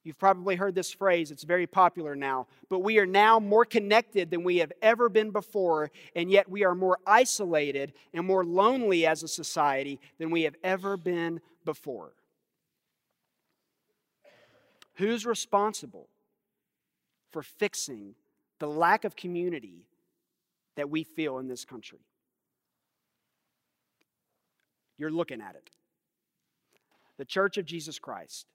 You've 0.04 0.18
probably 0.18 0.54
heard 0.54 0.74
this 0.74 0.92
phrase, 0.92 1.30
it's 1.30 1.42
very 1.42 1.66
popular 1.66 2.14
now, 2.14 2.46
but 2.70 2.78
we 2.78 2.98
are 2.98 3.06
now 3.06 3.40
more 3.40 3.64
connected 3.64 4.30
than 4.30 4.44
we 4.44 4.58
have 4.58 4.72
ever 4.80 5.08
been 5.08 5.30
before, 5.30 5.90
and 6.14 6.30
yet 6.30 6.48
we 6.48 6.64
are 6.64 6.74
more 6.74 6.98
isolated 7.06 7.92
and 8.14 8.24
more 8.24 8.44
lonely 8.44 9.06
as 9.06 9.22
a 9.22 9.28
society 9.28 9.98
than 10.18 10.30
we 10.30 10.42
have 10.42 10.54
ever 10.62 10.96
been 10.96 11.40
before. 11.64 12.12
Who's 14.94 15.26
responsible 15.26 16.08
for 17.30 17.42
fixing 17.42 18.14
the 18.58 18.68
lack 18.68 19.04
of 19.04 19.16
community 19.16 19.86
that 20.76 20.90
we 20.90 21.02
feel 21.02 21.38
in 21.38 21.48
this 21.48 21.64
country. 21.64 21.98
You're 24.98 25.10
looking 25.10 25.40
at 25.40 25.54
it. 25.54 25.70
The 27.16 27.24
Church 27.24 27.56
of 27.56 27.64
Jesus 27.64 27.98
Christ 27.98 28.46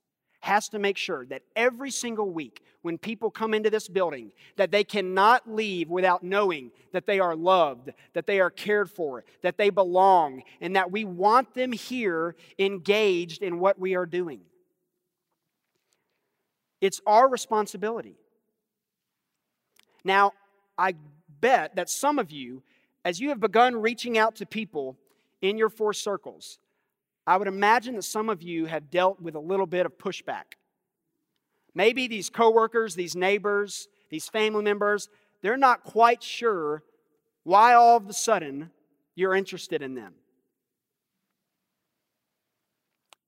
has 0.42 0.70
to 0.70 0.80
make 0.80 0.98
sure 0.98 1.26
that 1.26 1.42
every 1.56 1.90
single 1.90 2.30
week 2.30 2.62
when 2.82 2.98
people 2.98 3.32
come 3.32 3.54
into 3.54 3.70
this 3.70 3.88
building 3.88 4.34
that 4.58 4.72
they 4.72 4.84
cannot 4.84 5.50
leave 5.50 5.90
without 5.90 6.22
knowing 6.22 6.70
that 6.92 7.06
they 7.06 7.18
are 7.22 7.34
loved 7.34 7.92
that 8.12 8.28
they 8.28 8.42
are 8.42 8.50
cared 8.50 8.92
for 8.92 9.24
that 9.42 9.58
they 9.58 9.70
belong 9.70 10.44
and 10.60 10.76
that 10.76 10.92
we 10.92 11.06
want 11.06 11.54
them 11.54 11.72
here 11.72 12.36
engaged 12.60 13.42
in 13.42 13.58
what 13.58 13.80
we 13.80 13.96
are 13.96 14.06
doing 14.06 14.42
it's 16.82 17.00
our 17.08 17.30
responsibility 17.30 18.18
now, 20.04 20.34
I 20.78 20.96
bet 21.40 21.76
that 21.76 21.90
some 21.90 22.20
of 22.20 22.32
you, 22.32 22.64
as 23.06 23.20
you 23.20 23.30
have 23.30 23.40
begun 23.40 23.76
reaching 23.76 24.18
out 24.18 24.36
to 24.38 24.46
people 24.46 24.98
in 25.44 25.58
your 25.58 25.70
four 25.70 25.94
circles, 25.94 26.58
I 27.28 27.36
would 27.36 27.50
imagine 27.50 27.96
that 27.96 28.04
some 28.04 28.30
of 28.30 28.42
you 28.42 28.66
have 28.66 28.90
dealt 28.90 29.22
with 29.22 29.36
a 29.36 29.40
little 29.40 29.68
bit 29.68 29.86
of 29.86 29.98
pushback. 29.98 30.56
Maybe 31.76 32.08
these 32.08 32.30
coworkers, 32.30 32.96
these 32.96 33.16
neighbors, 33.16 33.90
these 34.10 34.30
family 34.30 34.64
members, 34.64 35.10
they're 35.42 35.58
not 35.58 35.84
quite 35.84 36.24
sure 36.24 36.82
why 37.44 37.74
all 37.74 37.98
of 37.98 38.08
a 38.08 38.14
sudden 38.14 38.72
you're 39.16 39.36
interested 39.36 39.82
in 39.82 39.96
them. 39.96 40.14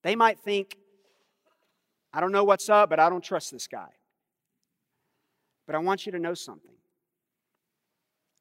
They 0.01 0.15
might 0.15 0.39
think, 0.39 0.77
I 2.13 2.21
don't 2.21 2.31
know 2.31 2.45
what's 2.45 2.69
up, 2.69 2.89
but 2.89 2.99
I 2.99 3.09
don't 3.09 3.23
trust 3.23 3.51
this 3.51 3.67
guy. 3.67 3.89
But 5.67 5.75
I 5.75 5.79
want 5.79 6.05
you 6.05 6.13
to 6.13 6.19
know 6.19 6.33
something. 6.33 6.71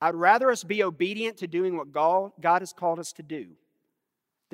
I'd 0.00 0.14
rather 0.14 0.50
us 0.50 0.62
be 0.62 0.84
obedient 0.84 1.38
to 1.38 1.48
doing 1.48 1.76
what 1.76 1.90
God 1.90 2.32
has 2.60 2.72
called 2.72 3.00
us 3.00 3.12
to 3.14 3.22
do 3.24 3.46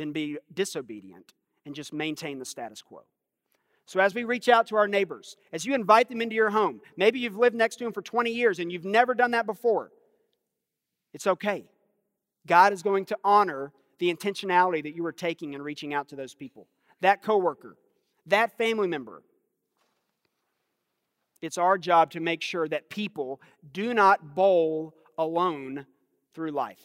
than 0.00 0.12
be 0.12 0.38
disobedient 0.54 1.34
and 1.66 1.74
just 1.74 1.92
maintain 1.92 2.38
the 2.38 2.44
status 2.44 2.80
quo. 2.80 3.02
So, 3.84 4.00
as 4.00 4.14
we 4.14 4.24
reach 4.24 4.48
out 4.48 4.66
to 4.68 4.76
our 4.76 4.88
neighbors, 4.88 5.36
as 5.52 5.66
you 5.66 5.74
invite 5.74 6.08
them 6.08 6.22
into 6.22 6.34
your 6.34 6.50
home, 6.50 6.80
maybe 6.96 7.18
you've 7.18 7.36
lived 7.36 7.54
next 7.54 7.76
to 7.76 7.84
them 7.84 7.92
for 7.92 8.00
20 8.00 8.30
years 8.30 8.58
and 8.58 8.72
you've 8.72 8.84
never 8.84 9.14
done 9.14 9.32
that 9.32 9.44
before, 9.44 9.90
it's 11.12 11.26
okay. 11.26 11.66
God 12.46 12.72
is 12.72 12.82
going 12.82 13.04
to 13.06 13.18
honor 13.22 13.72
the 13.98 14.12
intentionality 14.12 14.82
that 14.82 14.94
you 14.94 15.04
are 15.04 15.12
taking 15.12 15.52
in 15.52 15.60
reaching 15.60 15.92
out 15.92 16.08
to 16.08 16.16
those 16.16 16.34
people. 16.34 16.66
That 17.02 17.22
coworker, 17.22 17.76
that 18.26 18.56
family 18.56 18.88
member, 18.88 19.22
it's 21.42 21.58
our 21.58 21.76
job 21.76 22.10
to 22.12 22.20
make 22.20 22.40
sure 22.40 22.68
that 22.68 22.88
people 22.88 23.40
do 23.72 23.92
not 23.92 24.34
bowl 24.34 24.94
alone 25.18 25.84
through 26.32 26.52
life. 26.52 26.80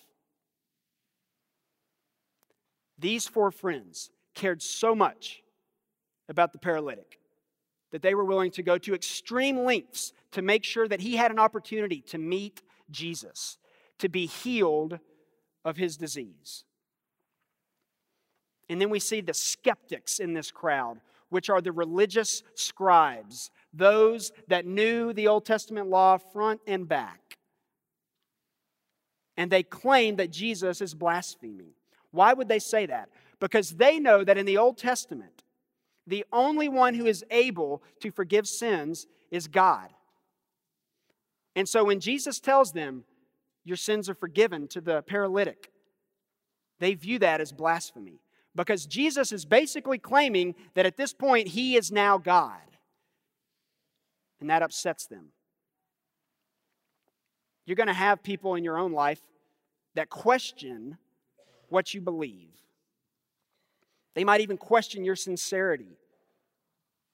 These 2.97 3.27
four 3.27 3.51
friends 3.51 4.09
cared 4.33 4.61
so 4.61 4.95
much 4.95 5.41
about 6.29 6.53
the 6.53 6.59
paralytic 6.59 7.19
that 7.91 8.01
they 8.01 8.15
were 8.15 8.25
willing 8.25 8.51
to 8.51 8.63
go 8.63 8.77
to 8.77 8.93
extreme 8.93 9.59
lengths 9.59 10.11
to 10.31 10.41
make 10.41 10.63
sure 10.63 10.87
that 10.87 11.01
he 11.01 11.15
had 11.15 11.31
an 11.31 11.39
opportunity 11.39 12.01
to 12.01 12.17
meet 12.17 12.61
Jesus, 12.91 13.57
to 13.99 14.09
be 14.09 14.25
healed 14.25 14.99
of 15.63 15.77
his 15.77 15.97
disease. 15.97 16.65
And 18.69 18.81
then 18.81 18.89
we 18.89 18.99
see 18.99 19.21
the 19.21 19.33
skeptics 19.33 20.19
in 20.19 20.33
this 20.33 20.51
crowd, 20.51 20.99
which 21.29 21.49
are 21.49 21.61
the 21.61 21.71
religious 21.71 22.43
scribes, 22.55 23.51
those 23.73 24.31
that 24.47 24.65
knew 24.65 25.13
the 25.13 25.27
Old 25.27 25.45
Testament 25.45 25.87
law 25.87 26.17
front 26.17 26.61
and 26.67 26.87
back. 26.87 27.37
And 29.37 29.51
they 29.51 29.63
claim 29.63 30.15
that 30.17 30.31
Jesus 30.31 30.81
is 30.81 30.93
blaspheming. 30.93 31.73
Why 32.15 32.33
would 32.33 32.47
they 32.47 32.59
say 32.59 32.85
that? 32.87 33.09
because 33.39 33.71
they 33.71 33.99
know 33.99 34.23
that 34.23 34.37
in 34.37 34.45
the 34.45 34.57
Old 34.57 34.77
Testament, 34.77 35.43
the 36.07 36.25
only 36.31 36.69
one 36.69 36.93
who 36.93 37.05
is 37.05 37.23
able 37.31 37.81
to 38.01 38.11
forgive 38.11 38.47
sins 38.47 39.07
is 39.31 39.47
God. 39.47 39.89
And 41.55 41.67
so 41.67 41.85
when 41.85 41.99
Jesus 41.99 42.39
tells 42.39 42.71
them, 42.71 43.03
Your 43.63 43.77
sins 43.77 44.09
are 44.09 44.15
forgiven 44.15 44.67
to 44.69 44.81
the 44.81 45.01
paralytic, 45.03 45.71
they 46.79 46.93
view 46.93 47.19
that 47.19 47.41
as 47.41 47.51
blasphemy 47.51 48.19
because 48.53 48.85
Jesus 48.85 49.31
is 49.31 49.43
basically 49.45 49.97
claiming 49.97 50.55
that 50.75 50.85
at 50.85 50.97
this 50.97 51.13
point 51.13 51.49
he 51.49 51.75
is 51.75 51.91
now 51.91 52.17
God. 52.17 52.59
And 54.39 54.49
that 54.49 54.61
upsets 54.61 55.07
them. 55.07 55.29
You're 57.65 57.75
going 57.75 57.87
to 57.87 57.93
have 57.93 58.21
people 58.21 58.55
in 58.55 58.63
your 58.63 58.77
own 58.77 58.91
life 58.91 59.21
that 59.95 60.09
question 60.09 60.97
what 61.69 61.93
you 61.93 62.01
believe. 62.01 62.49
They 64.13 64.23
might 64.23 64.41
even 64.41 64.57
question 64.57 65.03
your 65.03 65.15
sincerity 65.15 65.97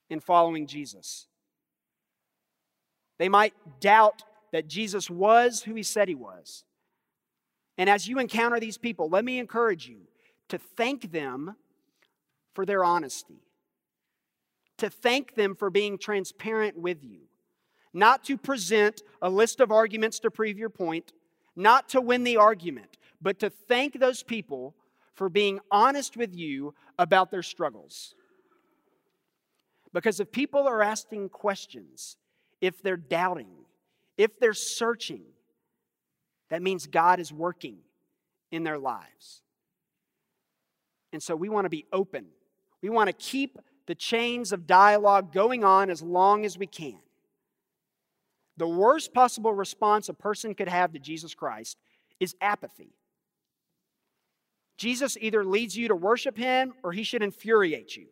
in 0.10 0.20
following 0.20 0.68
Jesus. 0.68 1.28
They 3.18 3.30
might 3.30 3.54
doubt 3.80 4.24
that 4.52 4.68
Jesus 4.68 5.10
was 5.10 5.64
who 5.64 5.76
he 5.76 5.84
said 5.84 6.08
he 6.08 6.16
was. 6.16 6.64
And 7.78 7.90
as 7.90 8.08
you 8.08 8.20
encounter 8.20 8.60
these 8.60 8.78
people, 8.78 9.10
let 9.10 9.26
me 9.26 9.40
encourage 9.40 9.88
you 9.88 10.02
to 10.50 10.58
thank 10.58 11.12
them 11.12 11.56
for 12.54 12.66
their 12.66 12.84
honesty, 12.84 13.42
to 14.78 14.90
thank 14.90 15.36
them 15.36 15.56
for 15.56 15.70
being 15.70 15.98
transparent 15.98 16.78
with 16.78 17.04
you, 17.04 17.22
not 17.94 18.24
to 18.26 18.38
present 18.38 19.02
a 19.22 19.30
list 19.30 19.60
of 19.60 19.72
arguments 19.72 20.20
to 20.20 20.32
prove 20.32 20.58
your 20.58 20.70
point, 20.70 21.14
not 21.56 21.90
to 21.90 22.02
win 22.02 22.24
the 22.24 22.38
argument, 22.38 22.98
but 23.22 23.40
to 23.40 23.50
thank 23.50 24.00
those 24.00 24.24
people 24.24 24.76
for 25.14 25.30
being 25.30 25.60
honest 25.70 26.18
with 26.18 26.36
you 26.36 26.74
about 26.98 27.32
their 27.32 27.44
struggles. 27.44 28.16
Because 29.94 30.20
if 30.20 30.32
people 30.32 30.68
are 30.68 30.82
asking 30.82 31.30
questions, 31.30 32.18
if 32.62 32.82
they're 32.82 32.98
doubting, 32.98 33.66
if 34.18 34.40
they're 34.40 34.54
searching, 34.54 35.24
that 36.50 36.62
means 36.62 36.88
God 36.88 37.20
is 37.20 37.32
working 37.32 37.78
in 38.52 38.64
their 38.64 38.80
lives. 38.80 39.42
And 41.14 41.22
so 41.22 41.36
we 41.36 41.50
want 41.50 41.66
to 41.66 41.70
be 41.70 41.86
open. 41.92 42.26
We 42.82 42.90
want 42.90 43.08
to 43.08 43.14
keep 43.14 43.60
the 43.88 43.96
chains 43.96 44.52
of 44.52 44.68
dialogue 44.68 45.34
going 45.34 45.64
on 45.64 45.90
as 45.90 46.02
long 46.02 46.46
as 46.46 46.58
we 46.58 46.68
can. 46.68 47.00
The 48.58 48.68
worst 48.68 49.14
possible 49.14 49.54
response 49.54 50.08
a 50.08 50.14
person 50.14 50.54
could 50.56 50.70
have 50.70 50.94
to 50.94 51.00
Jesus 51.00 51.34
Christ 51.34 51.78
is 52.20 52.36
apathy. 52.40 52.94
Jesus 54.82 55.16
either 55.22 55.46
leads 55.46 55.78
you 55.78 55.90
to 55.90 55.96
worship 55.96 56.36
him 56.36 56.74
or 56.84 56.92
he 56.92 57.04
should 57.04 57.22
infuriate 57.22 57.96
you. 57.96 58.08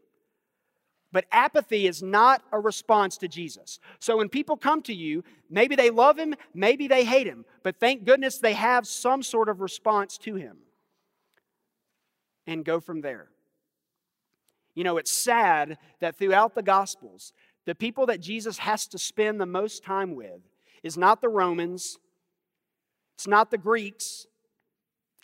But 1.12 1.26
apathy 1.32 1.88
is 1.88 2.04
not 2.04 2.44
a 2.52 2.60
response 2.60 3.18
to 3.18 3.28
Jesus. 3.28 3.80
So 4.00 4.18
when 4.18 4.30
people 4.30 4.56
come 4.56 4.84
to 4.84 4.94
you, 4.94 5.24
maybe 5.50 5.76
they 5.76 5.90
love 5.90 6.20
him, 6.20 6.36
maybe 6.54 6.88
they 6.88 7.06
hate 7.06 7.26
him, 7.26 7.44
but 7.64 7.80
thank 7.80 8.06
goodness 8.06 8.38
they 8.38 8.54
have 8.54 8.86
some 8.86 9.24
sort 9.24 9.50
of 9.50 9.62
response 9.62 10.20
to 10.20 10.36
him. 10.36 10.58
And 12.46 12.64
go 12.64 12.80
from 12.80 13.02
there. 13.02 13.30
You 14.76 14.84
know, 14.84 14.98
it's 14.98 15.12
sad 15.12 15.80
that 16.02 16.18
throughout 16.20 16.54
the 16.54 16.62
Gospels, 16.62 17.34
the 17.66 17.74
people 17.74 18.06
that 18.06 18.22
Jesus 18.22 18.60
has 18.60 18.86
to 18.90 19.00
spend 19.00 19.42
the 19.42 19.48
most 19.48 19.84
time 19.84 20.14
with 20.14 20.42
is 20.84 21.00
not 21.00 21.20
the 21.20 21.30
Romans, 21.30 21.98
it's 23.16 23.28
not 23.28 23.50
the 23.50 23.58
Greeks, 23.58 24.28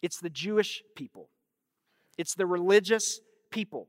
it's 0.01 0.19
the 0.19 0.29
Jewish 0.31 0.81
people, 0.95 1.29
it's 2.17 2.35
the 2.35 2.45
religious 2.45 3.19
people. 3.51 3.87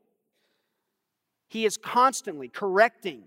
He 1.49 1.65
is 1.65 1.77
constantly 1.77 2.49
correcting 2.49 3.25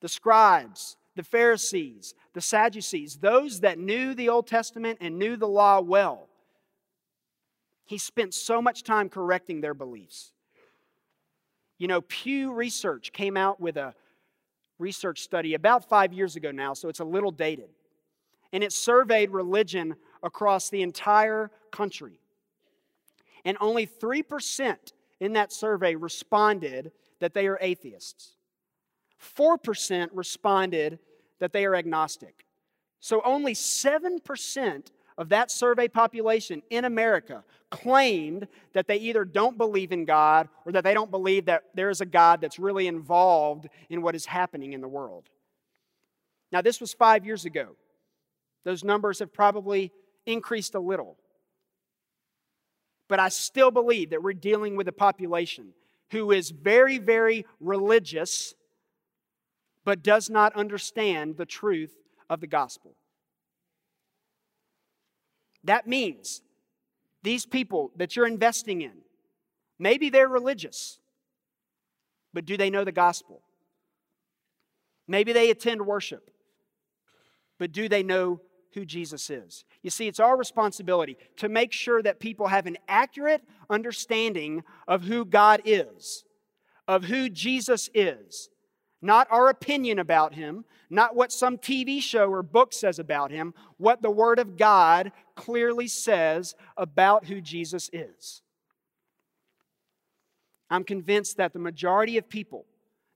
the 0.00 0.08
scribes, 0.08 0.96
the 1.16 1.22
Pharisees, 1.22 2.14
the 2.34 2.40
Sadducees, 2.40 3.18
those 3.18 3.60
that 3.60 3.78
knew 3.78 4.14
the 4.14 4.28
Old 4.28 4.46
Testament 4.46 4.98
and 5.00 5.18
knew 5.18 5.36
the 5.36 5.48
law 5.48 5.80
well. 5.80 6.28
He 7.84 7.98
spent 7.98 8.34
so 8.34 8.62
much 8.62 8.82
time 8.82 9.08
correcting 9.08 9.60
their 9.60 9.74
beliefs. 9.74 10.32
You 11.78 11.88
know, 11.88 12.00
Pew 12.02 12.52
Research 12.52 13.12
came 13.12 13.36
out 13.36 13.60
with 13.60 13.76
a 13.76 13.94
research 14.78 15.20
study 15.20 15.54
about 15.54 15.88
five 15.88 16.12
years 16.12 16.36
ago 16.36 16.50
now, 16.50 16.74
so 16.74 16.88
it's 16.88 17.00
a 17.00 17.04
little 17.04 17.30
dated. 17.30 17.70
And 18.52 18.62
it 18.62 18.72
surveyed 18.72 19.30
religion 19.30 19.96
across 20.22 20.68
the 20.68 20.82
entire 20.82 21.50
country. 21.70 22.21
And 23.44 23.56
only 23.60 23.86
3% 23.86 24.76
in 25.20 25.32
that 25.34 25.52
survey 25.52 25.94
responded 25.94 26.92
that 27.20 27.34
they 27.34 27.46
are 27.46 27.58
atheists. 27.60 28.36
4% 29.36 30.08
responded 30.12 30.98
that 31.38 31.52
they 31.52 31.64
are 31.64 31.74
agnostic. 31.74 32.44
So 33.00 33.20
only 33.24 33.54
7% 33.54 34.90
of 35.18 35.28
that 35.28 35.50
survey 35.50 35.88
population 35.88 36.62
in 36.70 36.84
America 36.84 37.44
claimed 37.70 38.48
that 38.72 38.86
they 38.86 38.96
either 38.96 39.24
don't 39.24 39.58
believe 39.58 39.92
in 39.92 40.04
God 40.04 40.48
or 40.64 40.72
that 40.72 40.84
they 40.84 40.94
don't 40.94 41.10
believe 41.10 41.46
that 41.46 41.64
there 41.74 41.90
is 41.90 42.00
a 42.00 42.06
God 42.06 42.40
that's 42.40 42.58
really 42.58 42.86
involved 42.86 43.68
in 43.90 44.02
what 44.02 44.14
is 44.14 44.26
happening 44.26 44.72
in 44.72 44.80
the 44.80 44.88
world. 44.88 45.28
Now, 46.50 46.60
this 46.60 46.80
was 46.80 46.92
five 46.92 47.24
years 47.24 47.44
ago. 47.44 47.76
Those 48.64 48.84
numbers 48.84 49.18
have 49.18 49.32
probably 49.32 49.90
increased 50.26 50.74
a 50.74 50.80
little. 50.80 51.16
But 53.12 53.20
I 53.20 53.28
still 53.28 53.70
believe 53.70 54.08
that 54.08 54.22
we're 54.22 54.32
dealing 54.32 54.74
with 54.74 54.88
a 54.88 54.92
population 54.92 55.74
who 56.12 56.32
is 56.32 56.48
very, 56.48 56.96
very 56.96 57.44
religious, 57.60 58.54
but 59.84 60.02
does 60.02 60.30
not 60.30 60.56
understand 60.56 61.36
the 61.36 61.44
truth 61.44 61.92
of 62.30 62.40
the 62.40 62.46
gospel. 62.46 62.94
That 65.62 65.86
means 65.86 66.40
these 67.22 67.44
people 67.44 67.90
that 67.96 68.16
you're 68.16 68.26
investing 68.26 68.80
in, 68.80 69.02
maybe 69.78 70.08
they're 70.08 70.26
religious, 70.26 70.98
but 72.32 72.46
do 72.46 72.56
they 72.56 72.70
know 72.70 72.82
the 72.82 72.92
gospel? 72.92 73.42
Maybe 75.06 75.34
they 75.34 75.50
attend 75.50 75.84
worship, 75.84 76.30
but 77.58 77.72
do 77.72 77.90
they 77.90 78.02
know 78.02 78.40
who 78.74 78.84
Jesus 78.84 79.30
is. 79.30 79.64
You 79.82 79.90
see, 79.90 80.08
it's 80.08 80.20
our 80.20 80.36
responsibility 80.36 81.16
to 81.36 81.48
make 81.48 81.72
sure 81.72 82.02
that 82.02 82.20
people 82.20 82.48
have 82.48 82.66
an 82.66 82.78
accurate 82.88 83.42
understanding 83.70 84.64
of 84.88 85.02
who 85.02 85.24
God 85.24 85.62
is, 85.64 86.24
of 86.88 87.04
who 87.04 87.28
Jesus 87.28 87.90
is. 87.94 88.48
Not 89.00 89.26
our 89.30 89.48
opinion 89.48 89.98
about 89.98 90.34
him, 90.34 90.64
not 90.88 91.16
what 91.16 91.32
some 91.32 91.58
TV 91.58 92.00
show 92.00 92.30
or 92.30 92.42
book 92.42 92.72
says 92.72 92.98
about 92.98 93.30
him, 93.30 93.54
what 93.76 94.00
the 94.00 94.10
Word 94.10 94.38
of 94.38 94.56
God 94.56 95.10
clearly 95.34 95.88
says 95.88 96.54
about 96.76 97.26
who 97.26 97.40
Jesus 97.40 97.90
is. 97.92 98.42
I'm 100.70 100.84
convinced 100.84 101.36
that 101.38 101.52
the 101.52 101.58
majority 101.58 102.16
of 102.16 102.28
people 102.28 102.64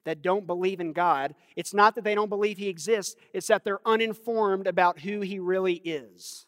that 0.07 0.23
don't 0.23 0.47
believe 0.47 0.81
in 0.81 0.92
God, 0.92 1.35
it's 1.57 1.75
not 1.75 1.97
that 1.97 2.05
they 2.05 2.14
don't 2.14 2.31
believe 2.31 2.57
He 2.57 2.69
exists, 2.69 3.16
it's 3.35 3.49
that 3.49 3.64
they're 3.64 3.87
uninformed 3.87 4.66
about 4.66 5.01
who 5.01 5.21
He 5.21 5.38
really 5.38 5.75
is. 5.75 6.47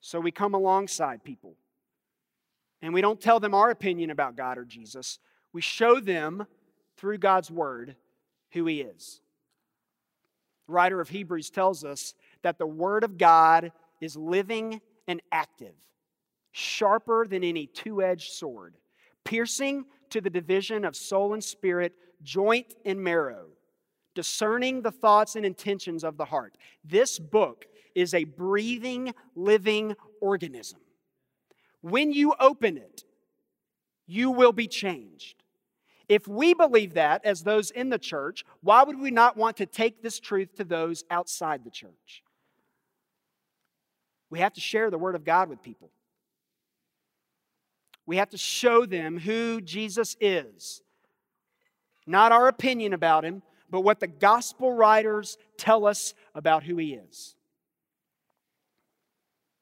So 0.00 0.18
we 0.18 0.30
come 0.30 0.54
alongside 0.54 1.22
people 1.22 1.56
and 2.80 2.94
we 2.94 3.00
don't 3.00 3.20
tell 3.20 3.40
them 3.40 3.52
our 3.52 3.70
opinion 3.70 4.10
about 4.10 4.36
God 4.36 4.58
or 4.58 4.64
Jesus. 4.64 5.18
We 5.52 5.60
show 5.60 6.00
them 6.00 6.46
through 6.96 7.18
God's 7.18 7.50
Word 7.50 7.96
who 8.52 8.64
He 8.66 8.80
is. 8.80 9.20
The 10.66 10.72
writer 10.72 11.00
of 11.00 11.08
Hebrews 11.08 11.50
tells 11.50 11.84
us 11.84 12.14
that 12.42 12.58
the 12.58 12.66
Word 12.66 13.02
of 13.02 13.18
God 13.18 13.72
is 14.00 14.16
living 14.16 14.80
and 15.08 15.20
active, 15.32 15.74
sharper 16.52 17.26
than 17.26 17.42
any 17.42 17.66
two 17.66 18.02
edged 18.02 18.32
sword, 18.32 18.76
piercing 19.24 19.84
to 20.10 20.20
the 20.20 20.30
division 20.30 20.84
of 20.84 20.96
soul 20.96 21.32
and 21.32 21.42
spirit, 21.42 21.94
joint 22.22 22.74
and 22.84 23.02
marrow, 23.02 23.46
discerning 24.14 24.82
the 24.82 24.90
thoughts 24.90 25.36
and 25.36 25.46
intentions 25.46 26.04
of 26.04 26.16
the 26.16 26.24
heart. 26.26 26.56
This 26.84 27.18
book 27.18 27.66
is 27.94 28.14
a 28.14 28.24
breathing, 28.24 29.14
living 29.34 29.96
organism. 30.20 30.80
When 31.80 32.12
you 32.12 32.34
open 32.38 32.76
it, 32.76 33.04
you 34.06 34.30
will 34.30 34.52
be 34.52 34.66
changed. 34.66 35.42
If 36.08 36.26
we 36.26 36.54
believe 36.54 36.94
that 36.94 37.24
as 37.24 37.44
those 37.44 37.70
in 37.70 37.88
the 37.88 37.98
church, 37.98 38.44
why 38.62 38.82
would 38.82 38.98
we 38.98 39.12
not 39.12 39.36
want 39.36 39.56
to 39.58 39.66
take 39.66 40.02
this 40.02 40.18
truth 40.18 40.56
to 40.56 40.64
those 40.64 41.04
outside 41.08 41.62
the 41.64 41.70
church? 41.70 42.24
We 44.28 44.40
have 44.40 44.52
to 44.54 44.60
share 44.60 44.90
the 44.90 44.98
Word 44.98 45.14
of 45.14 45.24
God 45.24 45.48
with 45.48 45.62
people. 45.62 45.90
We 48.10 48.16
have 48.16 48.30
to 48.30 48.38
show 48.38 48.86
them 48.86 49.20
who 49.20 49.60
Jesus 49.60 50.16
is. 50.20 50.82
Not 52.08 52.32
our 52.32 52.48
opinion 52.48 52.92
about 52.92 53.24
him, 53.24 53.40
but 53.70 53.82
what 53.82 54.00
the 54.00 54.08
gospel 54.08 54.72
writers 54.72 55.38
tell 55.56 55.86
us 55.86 56.12
about 56.34 56.64
who 56.64 56.76
he 56.76 56.94
is. 56.94 57.36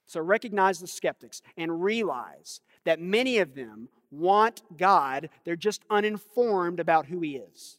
So 0.06 0.22
recognize 0.22 0.78
the 0.78 0.86
skeptics 0.86 1.42
and 1.58 1.82
realize 1.82 2.62
that 2.84 2.98
many 2.98 3.36
of 3.36 3.54
them 3.54 3.90
want 4.10 4.62
God, 4.78 5.28
they're 5.44 5.54
just 5.54 5.82
uninformed 5.90 6.80
about 6.80 7.04
who 7.04 7.20
He 7.20 7.36
is. 7.36 7.76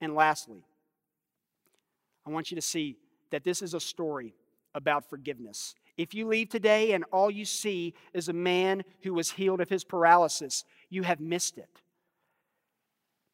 And 0.00 0.16
lastly, 0.16 0.64
I 2.26 2.30
want 2.30 2.50
you 2.50 2.56
to 2.56 2.60
see 2.60 2.96
that 3.30 3.44
this 3.44 3.62
is 3.62 3.72
a 3.72 3.78
story 3.78 4.34
about 4.74 5.08
forgiveness. 5.08 5.76
If 5.96 6.14
you 6.14 6.26
leave 6.26 6.50
today 6.50 6.92
and 6.92 7.04
all 7.12 7.30
you 7.30 7.44
see 7.44 7.94
is 8.12 8.28
a 8.28 8.34
man 8.34 8.84
who 9.02 9.14
was 9.14 9.32
healed 9.32 9.60
of 9.60 9.70
his 9.70 9.84
paralysis, 9.84 10.64
you 10.90 11.02
have 11.04 11.20
missed 11.20 11.56
it. 11.56 11.82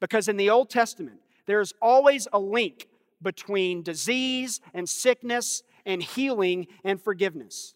Because 0.01 0.29
in 0.29 0.37
the 0.37 0.51
Old 0.51 0.71
Testament, 0.71 1.21
there's 1.47 1.73
always 1.83 2.29
a 2.33 2.39
link 2.39 2.89
between 3.21 3.83
disease 3.83 4.61
and 4.75 4.89
sickness 4.89 5.63
and 5.85 6.03
healing 6.03 6.67
and 6.85 7.01
forgiveness. 7.01 7.75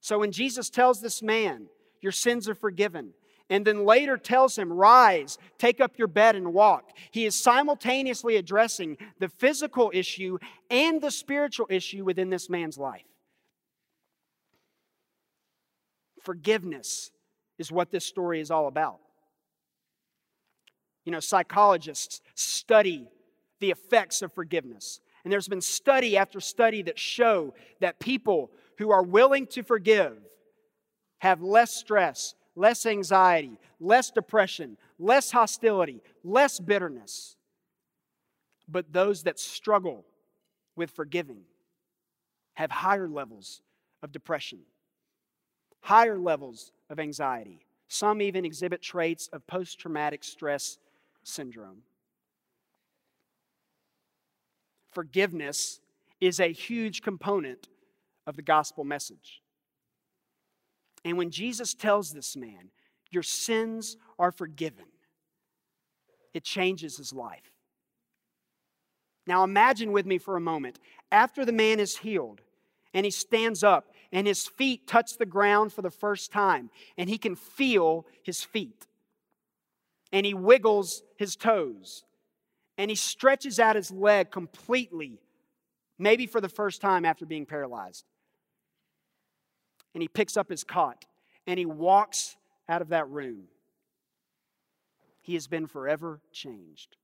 So 0.00 0.18
when 0.18 0.32
Jesus 0.32 0.70
tells 0.70 1.00
this 1.00 1.22
man, 1.22 1.68
Your 2.00 2.12
sins 2.12 2.46
are 2.50 2.54
forgiven, 2.54 3.14
and 3.50 3.66
then 3.66 3.84
later 3.84 4.16
tells 4.16 4.56
him, 4.56 4.72
Rise, 4.72 5.38
take 5.58 5.80
up 5.80 5.98
your 5.98 6.08
bed 6.08 6.34
and 6.34 6.54
walk. 6.54 6.90
He 7.10 7.26
is 7.26 7.34
simultaneously 7.34 8.36
addressing 8.36 8.96
the 9.18 9.28
physical 9.28 9.90
issue 9.94 10.38
and 10.70 11.02
the 11.02 11.10
spiritual 11.10 11.66
issue 11.68 12.04
within 12.04 12.30
this 12.30 12.48
man's 12.48 12.78
life. 12.78 13.04
Forgiveness 16.22 17.10
is 17.58 17.70
what 17.70 17.90
this 17.90 18.06
story 18.06 18.40
is 18.40 18.50
all 18.50 18.66
about. 18.66 18.98
You 21.04 21.12
know, 21.12 21.20
psychologists 21.20 22.22
study 22.34 23.08
the 23.60 23.70
effects 23.70 24.22
of 24.22 24.32
forgiveness. 24.32 25.00
And 25.22 25.32
there's 25.32 25.48
been 25.48 25.60
study 25.60 26.16
after 26.16 26.40
study 26.40 26.82
that 26.82 26.98
show 26.98 27.54
that 27.80 28.00
people 28.00 28.50
who 28.78 28.90
are 28.90 29.02
willing 29.02 29.46
to 29.48 29.62
forgive 29.62 30.16
have 31.18 31.42
less 31.42 31.74
stress, 31.74 32.34
less 32.56 32.86
anxiety, 32.86 33.58
less 33.80 34.10
depression, 34.10 34.76
less 34.98 35.30
hostility, 35.30 36.02
less 36.22 36.60
bitterness. 36.60 37.36
But 38.68 38.92
those 38.92 39.24
that 39.24 39.38
struggle 39.38 40.04
with 40.76 40.90
forgiving 40.90 41.42
have 42.54 42.70
higher 42.70 43.08
levels 43.08 43.62
of 44.02 44.12
depression, 44.12 44.60
higher 45.80 46.18
levels 46.18 46.72
of 46.88 46.98
anxiety. 46.98 47.66
Some 47.88 48.22
even 48.22 48.44
exhibit 48.44 48.80
traits 48.82 49.28
of 49.32 49.46
post 49.46 49.78
traumatic 49.78 50.24
stress 50.24 50.78
syndrome. 51.22 51.82
Forgiveness 54.92 55.80
is 56.20 56.40
a 56.40 56.52
huge 56.52 57.02
component 57.02 57.68
of 58.26 58.36
the 58.36 58.42
gospel 58.42 58.84
message. 58.84 59.42
And 61.04 61.18
when 61.18 61.30
Jesus 61.30 61.74
tells 61.74 62.12
this 62.12 62.36
man, 62.36 62.70
Your 63.10 63.22
sins 63.22 63.96
are 64.18 64.32
forgiven, 64.32 64.86
it 66.32 66.44
changes 66.44 66.96
his 66.96 67.12
life. 67.12 67.52
Now 69.26 69.44
imagine 69.44 69.92
with 69.92 70.06
me 70.06 70.18
for 70.18 70.36
a 70.36 70.40
moment, 70.40 70.78
after 71.10 71.44
the 71.44 71.52
man 71.52 71.80
is 71.80 71.96
healed 71.96 72.42
and 72.92 73.06
he 73.06 73.10
stands 73.10 73.62
up 73.62 73.90
and 74.12 74.26
his 74.26 74.46
feet 74.46 74.86
touch 74.86 75.16
the 75.16 75.26
ground 75.26 75.72
for 75.72 75.82
the 75.82 75.90
first 75.90 76.30
time 76.30 76.70
and 76.98 77.08
he 77.08 77.16
can 77.16 77.34
feel 77.34 78.06
his 78.22 78.44
feet 78.44 78.86
and 80.12 80.26
he 80.26 80.34
wiggles 80.34 81.02
his 81.16 81.36
toes 81.36 82.04
and 82.76 82.90
he 82.90 82.94
stretches 82.94 83.58
out 83.58 83.76
his 83.76 83.90
leg 83.90 84.30
completely, 84.30 85.20
maybe 85.98 86.26
for 86.26 86.40
the 86.40 86.48
first 86.48 86.82
time 86.82 87.06
after 87.06 87.24
being 87.24 87.46
paralyzed 87.46 88.04
and 89.94 90.02
he 90.02 90.08
picks 90.08 90.36
up 90.36 90.50
his 90.50 90.64
cot 90.64 91.04
and 91.46 91.58
he 91.58 91.66
walks 91.66 92.36
out 92.68 92.82
of 92.82 92.88
that 92.88 93.08
room. 93.08 93.44
He 95.22 95.34
has 95.34 95.46
been 95.46 95.66
forever 95.66 96.20
changed. 96.32 96.96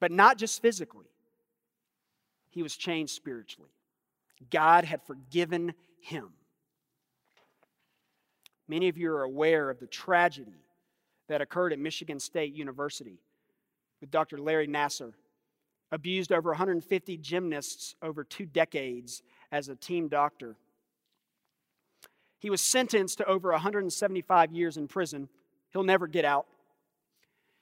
But 0.00 0.12
not 0.12 0.38
just 0.38 0.62
physically, 0.62 1.10
he 2.50 2.62
was 2.62 2.76
changed 2.76 3.12
spiritually. 3.12 3.70
God 4.50 4.84
had 4.84 5.02
forgiven 5.02 5.74
him. 6.00 6.28
Many 8.68 8.88
of 8.88 8.96
you 8.96 9.10
are 9.10 9.22
aware 9.22 9.70
of 9.70 9.80
the 9.80 9.86
tragedy 9.86 10.64
that 11.28 11.40
occurred 11.40 11.72
at 11.72 11.78
Michigan 11.78 12.20
State 12.20 12.54
University 12.54 13.18
with 14.00 14.10
Dr. 14.10 14.38
Larry 14.38 14.68
Nassar, 14.68 15.12
abused 15.90 16.32
over 16.32 16.50
150 16.50 17.16
gymnasts 17.16 17.96
over 18.02 18.22
two 18.22 18.46
decades 18.46 19.22
as 19.50 19.68
a 19.68 19.76
team 19.76 20.08
doctor. 20.08 20.56
He 22.38 22.50
was 22.50 22.60
sentenced 22.60 23.18
to 23.18 23.26
over 23.26 23.50
175 23.50 24.52
years 24.52 24.76
in 24.76 24.88
prison. 24.88 25.28
He'll 25.72 25.82
never 25.82 26.06
get 26.06 26.24
out. 26.24 26.46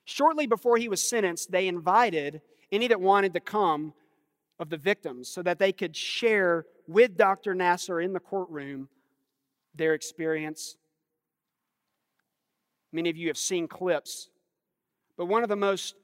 Shortly 0.05 0.47
before 0.47 0.77
he 0.77 0.89
was 0.89 1.03
sentenced, 1.03 1.51
they 1.51 1.67
invited 1.67 2.43
any 2.71 2.89
that 2.89 3.01
wanted 3.01 3.35
to 3.35 3.41
come 3.41 3.95
of 4.59 4.71
the 4.71 4.77
victims 4.77 5.29
so 5.29 5.43
that 5.43 5.59
they 5.59 5.73
could 5.73 5.97
share 5.97 6.67
with 6.87 7.17
Dr. 7.17 7.55
Nassar 7.55 8.05
in 8.05 8.13
the 8.13 8.21
courtroom 8.21 8.89
their 9.75 9.95
experience. 9.95 10.77
Many 12.93 13.11
of 13.11 13.17
you 13.17 13.29
have 13.29 13.37
seen 13.37 13.69
clips, 13.69 14.29
but 15.17 15.27
one 15.27 15.43
of 15.43 15.49
the 15.49 15.57
most 15.57 15.97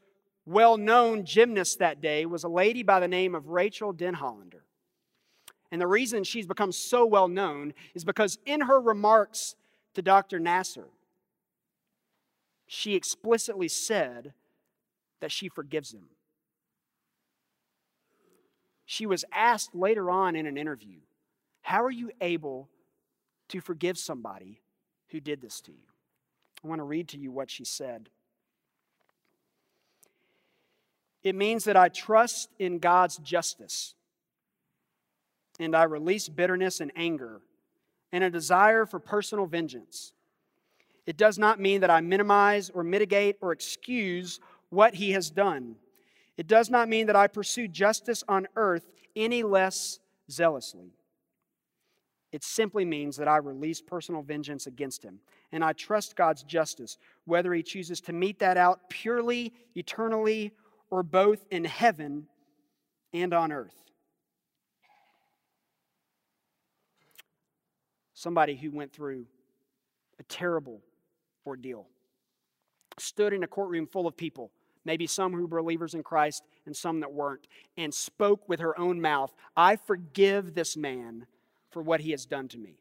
well 0.45 0.77
known 0.77 1.25
gymnasts 1.25 1.77
that 1.77 2.01
day 2.01 2.27
was 2.27 2.45
a 2.45 2.49
lady 2.49 2.83
by 2.83 3.01
the 3.01 3.09
name 3.09 3.35
of 3.35 3.49
Rachael 3.49 3.95
Denhollander. 3.95 4.62
And 5.73 5.81
the 5.81 5.87
reason 5.87 6.23
she's 6.23 6.47
become 6.47 6.71
so 6.71 7.07
well 7.07 7.29
known 7.29 7.73
is 7.95 8.05
because 8.05 8.39
in 8.45 8.61
her 8.61 8.79
remarks 8.79 9.57
to 9.95 10.03
Dr. 10.03 10.39
Nassar, 10.39 10.85
she 12.67 12.95
explicitly 12.95 13.69
said 13.69 14.35
that 15.21 15.33
she 15.33 15.49
forgives 15.49 15.93
him. 15.93 16.09
She 18.85 19.07
was 19.07 19.25
asked 19.33 19.75
later 19.75 20.11
on 20.11 20.37
in 20.37 20.45
an 20.45 20.59
interview, 20.59 20.99
How 21.63 21.83
are 21.83 21.91
you 21.91 22.11
able 22.21 22.69
to 23.49 23.61
forgive 23.63 23.97
somebody 23.97 24.61
who 25.09 25.21
did 25.21 25.41
this 25.41 25.63
to 25.63 25.73
you? 25.73 25.89
I 26.63 26.69
want 26.69 26.81
to 26.81 26.85
read 26.85 27.09
to 27.09 27.19
you 27.19 27.33
what 27.33 27.51
she 27.51 27.65
said. 27.65 28.11
It 31.23 31.35
means 31.35 31.65
that 31.65 31.79
I 31.79 31.89
trust 31.89 32.51
in 32.59 32.79
God's 32.79 33.17
justice 33.17 33.95
and 35.62 35.77
I 35.77 35.85
release 35.85 36.29
bitterness 36.29 36.81
and 36.81 36.90
anger 36.96 37.40
and 38.12 38.25
a 38.25 38.31
desire 38.31 38.85
for 38.85 38.98
personal 38.98 39.46
vengeance. 39.46 40.12
It 41.07 41.16
does 41.16 41.38
not 41.38 41.61
mean 41.61 41.81
that 41.81 41.90
I 41.90 42.01
minimize 42.01 42.70
or 42.70 42.85
mitigate 42.85 43.37
or 43.40 43.53
excuse 43.53 44.40
what 44.70 44.94
he 44.94 45.12
has 45.12 45.31
done. 45.31 45.77
It 46.37 46.46
does 46.46 46.70
not 46.70 46.88
mean 46.88 47.07
that 47.07 47.16
I 47.16 47.27
pursue 47.27 47.68
justice 47.68 48.22
on 48.29 48.46
earth 48.57 48.90
any 49.14 49.42
less 49.42 49.98
zealously. 50.31 50.92
It 52.33 52.42
simply 52.42 52.85
means 52.85 53.16
that 53.18 53.29
I 53.29 53.37
release 53.37 53.83
personal 53.83 54.22
vengeance 54.22 54.66
against 54.66 55.03
him. 55.03 55.20
And 55.53 55.62
I 55.62 55.75
trust 55.75 56.16
God's 56.16 56.42
justice, 56.42 56.96
whether 57.27 57.53
he 57.53 57.62
chooses 57.62 58.01
to 58.03 58.12
mete 58.14 58.38
that 58.38 58.57
out 58.57 58.88
purely, 58.88 59.53
eternally, 59.75 60.53
or 60.90 61.03
both 61.03 61.44
in 61.51 61.64
heaven 61.64 62.27
and 63.12 63.35
on 63.35 63.53
earth. 63.53 63.91
Somebody 68.23 68.55
who 68.55 68.71
went 68.71 68.93
through 68.93 69.27
a 70.21 70.23
terrible 70.25 70.81
ordeal, 71.45 71.89
stood 72.97 73.33
in 73.33 73.43
a 73.43 73.49
courtroom 73.49 73.87
full 73.87 74.07
of 74.07 74.17
people, 74.17 74.53
maybe 74.85 75.09
some 75.09 75.33
who 75.33 75.45
were 75.47 75.61
believers 75.61 75.95
in 75.95 76.05
Christ 76.05 76.45
and 76.65 76.77
some 76.77 77.01
that 77.01 77.13
weren't, 77.13 77.49
and 77.77 77.93
spoke 77.93 78.49
with 78.49 78.61
her 78.61 78.79
own 78.79 79.01
mouth, 79.01 79.35
I 79.57 79.75
forgive 79.75 80.55
this 80.55 80.77
man 80.77 81.27
for 81.71 81.83
what 81.83 82.01
he 82.01 82.13
has 82.13 82.25
done 82.25 82.47
to 82.49 82.59
me. 82.59 82.77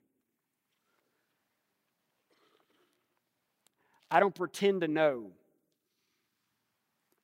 I 4.11 4.19
don't 4.19 4.35
pretend 4.35 4.81
to 4.81 4.87
know 4.87 5.31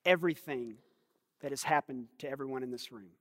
everything 0.05 0.75
that 1.41 1.51
has 1.51 1.61
happened 1.61 2.07
to 2.19 2.29
everyone 2.29 2.63
in 2.63 2.71
this 2.71 2.91
room. 2.91 3.11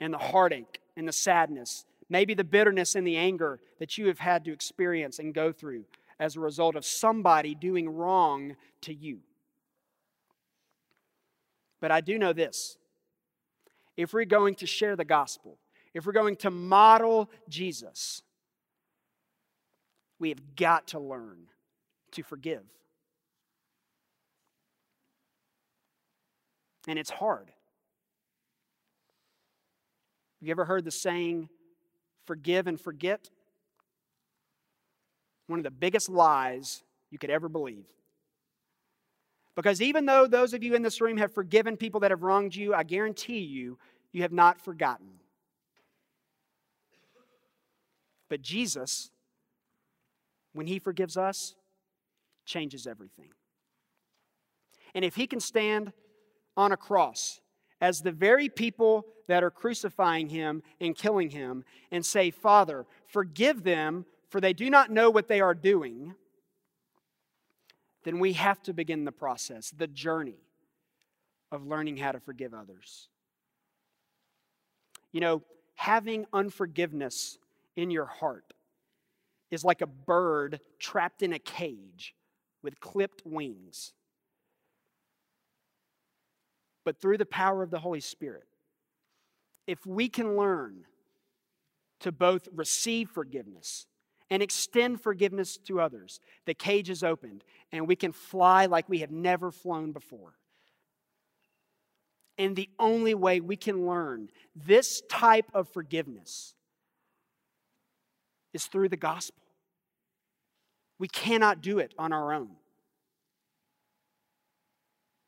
And 0.00 0.12
the 0.12 0.18
heartache 0.18 0.80
and 0.96 1.06
the 1.06 1.12
sadness 1.12 1.84
Maybe 2.14 2.32
the 2.34 2.44
bitterness 2.44 2.94
and 2.94 3.04
the 3.04 3.16
anger 3.16 3.58
that 3.80 3.98
you 3.98 4.06
have 4.06 4.20
had 4.20 4.44
to 4.44 4.52
experience 4.52 5.18
and 5.18 5.34
go 5.34 5.50
through 5.50 5.84
as 6.20 6.36
a 6.36 6.40
result 6.40 6.76
of 6.76 6.84
somebody 6.84 7.56
doing 7.56 7.88
wrong 7.88 8.54
to 8.82 8.94
you. 8.94 9.18
But 11.80 11.90
I 11.90 12.00
do 12.00 12.16
know 12.16 12.32
this 12.32 12.76
if 13.96 14.12
we're 14.12 14.26
going 14.26 14.54
to 14.54 14.64
share 14.64 14.94
the 14.94 15.04
gospel, 15.04 15.58
if 15.92 16.06
we're 16.06 16.12
going 16.12 16.36
to 16.36 16.52
model 16.52 17.28
Jesus, 17.48 18.22
we 20.20 20.28
have 20.28 20.54
got 20.54 20.86
to 20.88 21.00
learn 21.00 21.48
to 22.12 22.22
forgive. 22.22 22.62
And 26.86 26.96
it's 26.96 27.10
hard. 27.10 27.48
Have 30.38 30.46
you 30.46 30.52
ever 30.52 30.64
heard 30.64 30.84
the 30.84 30.92
saying, 30.92 31.48
forgive 32.24 32.66
and 32.66 32.80
forget? 32.80 33.30
One 35.46 35.58
of 35.58 35.64
the 35.64 35.70
biggest 35.70 36.08
lies 36.08 36.82
you 37.10 37.18
could 37.18 37.30
ever 37.30 37.48
believe. 37.48 37.86
Because 39.54 39.80
even 39.80 40.06
though 40.06 40.26
those 40.26 40.52
of 40.52 40.62
you 40.62 40.74
in 40.74 40.82
this 40.82 41.00
room 41.00 41.16
have 41.18 41.32
forgiven 41.32 41.76
people 41.76 42.00
that 42.00 42.10
have 42.10 42.22
wronged 42.22 42.56
you, 42.56 42.74
I 42.74 42.82
guarantee 42.82 43.38
you, 43.38 43.78
you 44.12 44.22
have 44.22 44.32
not 44.32 44.60
forgotten. 44.60 45.20
But 48.28 48.42
Jesus, 48.42 49.10
when 50.54 50.66
He 50.66 50.78
forgives 50.78 51.16
us, 51.16 51.54
changes 52.44 52.86
everything. 52.86 53.30
And 54.94 55.04
if 55.04 55.14
He 55.14 55.26
can 55.26 55.40
stand 55.40 55.92
on 56.56 56.72
a 56.72 56.76
cross 56.76 57.40
as 57.84 58.00
the 58.00 58.12
very 58.12 58.48
people 58.48 59.06
that 59.28 59.44
are 59.44 59.50
crucifying 59.50 60.28
Him 60.28 60.62
and 60.80 60.96
killing 60.96 61.30
Him 61.30 61.64
and 61.90 62.04
say, 62.04 62.30
Father, 62.30 62.86
forgive 63.06 63.62
them, 63.62 64.06
for 64.28 64.40
they 64.40 64.52
do 64.52 64.68
not 64.70 64.90
know 64.90 65.10
what 65.10 65.28
they 65.28 65.40
are 65.40 65.54
doing 65.54 66.14
then 68.04 68.18
we 68.18 68.34
have 68.34 68.62
to 68.62 68.72
begin 68.72 69.04
the 69.04 69.12
process, 69.12 69.70
the 69.70 69.86
journey 69.86 70.36
of 71.50 71.66
learning 71.66 71.96
how 71.96 72.12
to 72.12 72.20
forgive 72.20 72.54
others. 72.54 73.08
You 75.10 75.20
know, 75.20 75.42
having 75.74 76.26
unforgiveness 76.32 77.38
in 77.76 77.90
your 77.90 78.04
heart 78.04 78.52
is 79.50 79.64
like 79.64 79.80
a 79.80 79.86
bird 79.86 80.60
trapped 80.78 81.22
in 81.22 81.32
a 81.32 81.38
cage 81.38 82.14
with 82.62 82.80
clipped 82.80 83.22
wings. 83.24 83.92
But 86.84 87.00
through 87.00 87.18
the 87.18 87.26
power 87.26 87.62
of 87.62 87.70
the 87.70 87.80
Holy 87.80 88.00
Spirit, 88.00 88.44
if 89.66 89.84
we 89.86 90.08
can 90.08 90.36
learn 90.36 90.84
to 92.00 92.12
both 92.12 92.48
receive 92.54 93.08
forgiveness 93.08 93.86
and 94.30 94.42
extend 94.42 95.00
forgiveness 95.00 95.56
to 95.56 95.80
others, 95.80 96.20
the 96.44 96.54
cage 96.54 96.90
is 96.90 97.02
opened 97.02 97.44
and 97.72 97.88
we 97.88 97.96
can 97.96 98.12
fly 98.12 98.66
like 98.66 98.88
we 98.88 98.98
have 98.98 99.10
never 99.10 99.50
flown 99.50 99.92
before. 99.92 100.34
And 102.36 102.56
the 102.56 102.68
only 102.78 103.14
way 103.14 103.40
we 103.40 103.56
can 103.56 103.86
learn 103.86 104.28
this 104.54 105.02
type 105.08 105.46
of 105.54 105.68
forgiveness 105.68 106.54
is 108.52 108.66
through 108.66 108.88
the 108.88 108.96
gospel. 108.96 109.40
We 110.98 111.08
cannot 111.08 111.60
do 111.60 111.78
it 111.78 111.94
on 111.98 112.12
our 112.12 112.32
own. 112.32 112.50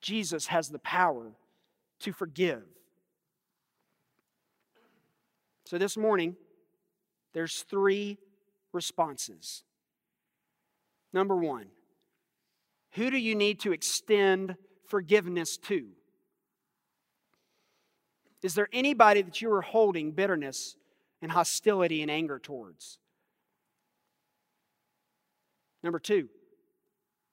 Jesus 0.01 0.47
has 0.49 0.69
the 0.69 0.79
power 0.79 1.33
to 2.01 2.13
forgive. 2.13 2.63
So 5.67 5.79
this 5.79 5.97
morning, 5.97 6.37
there's 7.35 7.63
three 7.63 8.19
responses. 8.73 9.65
Number 11.13 11.37
one, 11.37 11.67
who 12.93 13.11
do 13.11 13.17
you 13.19 13.35
need 13.35 13.61
to 13.61 13.73
extend 13.73 14.57
forgiveness 14.87 15.57
to? 15.59 15.89
Is 18.43 18.55
there 18.55 18.69
anybody 18.73 19.23
that 19.23 19.43
you 19.43 19.53
are 19.53 19.63
holding 19.63 20.13
bitterness 20.13 20.77
and 21.21 21.33
hostility 21.33 22.03
and 22.03 22.11
anger 22.11 22.39
towards? 22.39 22.99
Number 25.83 25.99
two, 25.99 26.29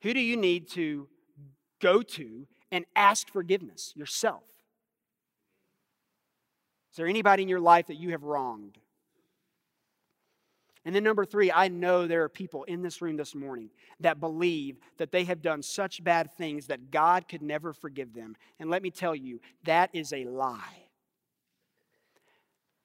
who 0.02 0.14
do 0.14 0.20
you 0.20 0.38
need 0.38 0.70
to 0.72 1.08
go 1.82 2.02
to 2.02 2.48
and 2.72 2.86
ask 2.96 3.30
forgiveness 3.30 3.94
yourself? 3.96 4.44
Is 6.94 6.98
there 6.98 7.08
anybody 7.08 7.42
in 7.42 7.50
your 7.50 7.60
life 7.60 7.88
that 7.88 7.96
you 7.96 8.12
have 8.12 8.22
wronged? 8.22 8.78
And 10.86 10.94
then, 10.94 11.04
number 11.04 11.26
three, 11.26 11.52
I 11.52 11.70
know 11.70 12.06
there 12.06 12.22
are 12.22 12.30
people 12.30 12.66
in 12.66 12.84
this 12.84 13.02
room 13.02 13.18
this 13.18 13.34
morning 13.34 13.72
that 14.02 14.20
believe 14.20 14.78
that 14.98 15.12
they 15.12 15.24
have 15.24 15.42
done 15.42 15.64
such 15.64 16.04
bad 16.04 16.32
things 16.38 16.68
that 16.68 16.92
God 16.92 17.28
could 17.28 17.42
never 17.42 17.74
forgive 17.74 18.14
them. 18.14 18.36
And 18.60 18.70
let 18.70 18.84
me 18.84 18.92
tell 18.92 19.16
you, 19.16 19.40
that 19.64 19.90
is 19.94 20.14
a 20.14 20.26
lie. 20.26 20.84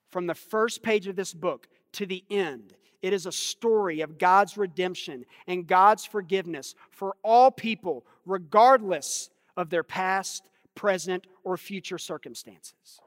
From 0.09 0.27
the 0.27 0.35
first 0.35 0.83
page 0.83 1.07
of 1.07 1.15
this 1.17 1.35
book 1.35 1.69
to 1.93 2.07
the 2.07 2.25
end, 2.31 2.73
it 3.03 3.13
is 3.13 3.27
a 3.27 3.33
story 3.33 4.01
of 4.01 4.17
God's 4.17 4.57
redemption 4.57 5.27
and 5.47 5.67
God's 5.67 6.07
forgiveness 6.07 6.75
for 6.91 7.15
all 7.23 7.51
people, 7.51 8.07
regardless 8.25 9.29
of 9.55 9.69
their 9.69 9.85
past, 9.85 10.49
present, 10.75 11.27
or 11.45 11.59
future 11.59 11.99
circumstances. 11.99 13.01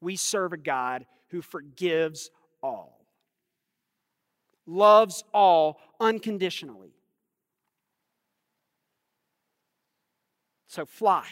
We 0.00 0.16
serve 0.16 0.52
a 0.52 0.56
God 0.56 1.06
who 1.28 1.42
forgives 1.42 2.30
all, 2.62 3.04
loves 4.66 5.24
all 5.32 5.80
unconditionally. 6.00 6.94
So 10.66 10.84
fly. 10.84 11.26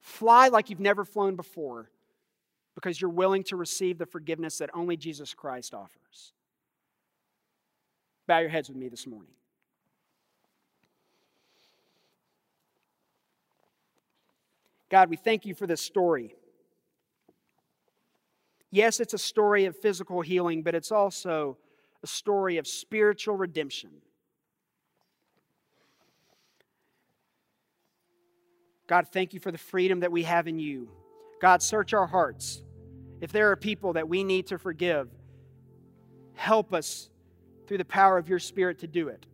Fly 0.00 0.48
like 0.48 0.70
you've 0.70 0.80
never 0.80 1.04
flown 1.04 1.36
before 1.36 1.90
because 2.74 3.00
you're 3.00 3.10
willing 3.10 3.44
to 3.44 3.56
receive 3.56 3.98
the 3.98 4.06
forgiveness 4.06 4.58
that 4.58 4.70
only 4.74 4.96
Jesus 4.96 5.34
Christ 5.34 5.74
offers. 5.74 6.32
Bow 8.26 8.38
your 8.38 8.48
heads 8.48 8.68
with 8.68 8.78
me 8.78 8.88
this 8.88 9.06
morning. 9.06 9.32
God, 14.88 15.08
we 15.08 15.16
thank 15.16 15.46
you 15.46 15.54
for 15.54 15.66
this 15.66 15.80
story. 15.80 16.34
Yes, 18.70 19.00
it's 19.00 19.14
a 19.14 19.18
story 19.18 19.64
of 19.64 19.76
physical 19.76 20.20
healing, 20.20 20.62
but 20.62 20.74
it's 20.74 20.92
also 20.92 21.58
a 22.02 22.06
story 22.06 22.56
of 22.56 22.66
spiritual 22.66 23.36
redemption. 23.36 23.90
God, 28.86 29.08
thank 29.08 29.34
you 29.34 29.40
for 29.40 29.50
the 29.50 29.58
freedom 29.58 30.00
that 30.00 30.12
we 30.12 30.22
have 30.22 30.48
in 30.48 30.58
you. 30.58 30.88
God, 31.40 31.62
search 31.62 31.94
our 31.94 32.06
hearts. 32.06 32.62
If 33.20 33.32
there 33.32 33.50
are 33.50 33.56
people 33.56 33.92
that 33.94 34.08
we 34.08 34.24
need 34.24 34.46
to 34.48 34.58
forgive, 34.58 35.08
help 36.34 36.72
us 36.72 37.10
through 37.66 37.78
the 37.78 37.84
power 37.84 38.18
of 38.18 38.28
your 38.28 38.38
Spirit 38.38 38.80
to 38.80 38.86
do 38.86 39.08
it. 39.08 39.26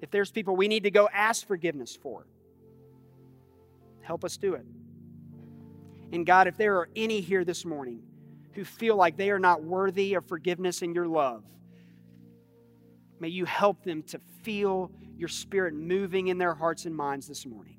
If 0.00 0.10
there's 0.10 0.30
people 0.30 0.56
we 0.56 0.68
need 0.68 0.84
to 0.84 0.90
go 0.90 1.08
ask 1.12 1.46
forgiveness 1.46 1.96
for, 1.96 2.26
help 4.02 4.24
us 4.24 4.36
do 4.36 4.54
it. 4.54 4.64
And 6.12 6.24
God, 6.24 6.46
if 6.46 6.56
there 6.56 6.76
are 6.76 6.88
any 6.94 7.20
here 7.20 7.44
this 7.44 7.64
morning 7.64 8.02
who 8.56 8.64
feel 8.64 8.96
like 8.96 9.18
they 9.18 9.30
are 9.30 9.38
not 9.38 9.62
worthy 9.62 10.14
of 10.14 10.26
forgiveness 10.26 10.80
and 10.80 10.94
your 10.94 11.06
love. 11.06 11.44
May 13.20 13.28
you 13.28 13.44
help 13.44 13.84
them 13.84 14.02
to 14.04 14.18
feel 14.42 14.90
your 15.16 15.28
spirit 15.28 15.74
moving 15.74 16.28
in 16.28 16.38
their 16.38 16.54
hearts 16.54 16.86
and 16.86 16.96
minds 16.96 17.28
this 17.28 17.44
morning. 17.44 17.76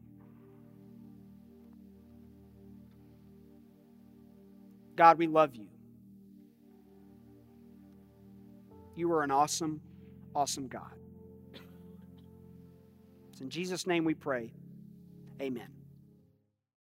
God, 4.96 5.18
we 5.18 5.26
love 5.26 5.56
you. 5.56 5.68
You 8.96 9.12
are 9.13 9.24
an 9.24 9.32
awesome, 9.32 9.82
awesome 10.36 10.68
God. 10.68 10.94
It's 13.32 13.42
in 13.42 13.50
Jesus' 13.50 13.88
name 13.88 14.06
we 14.06 14.13
pray. 14.13 14.54
Amen. 15.42 15.77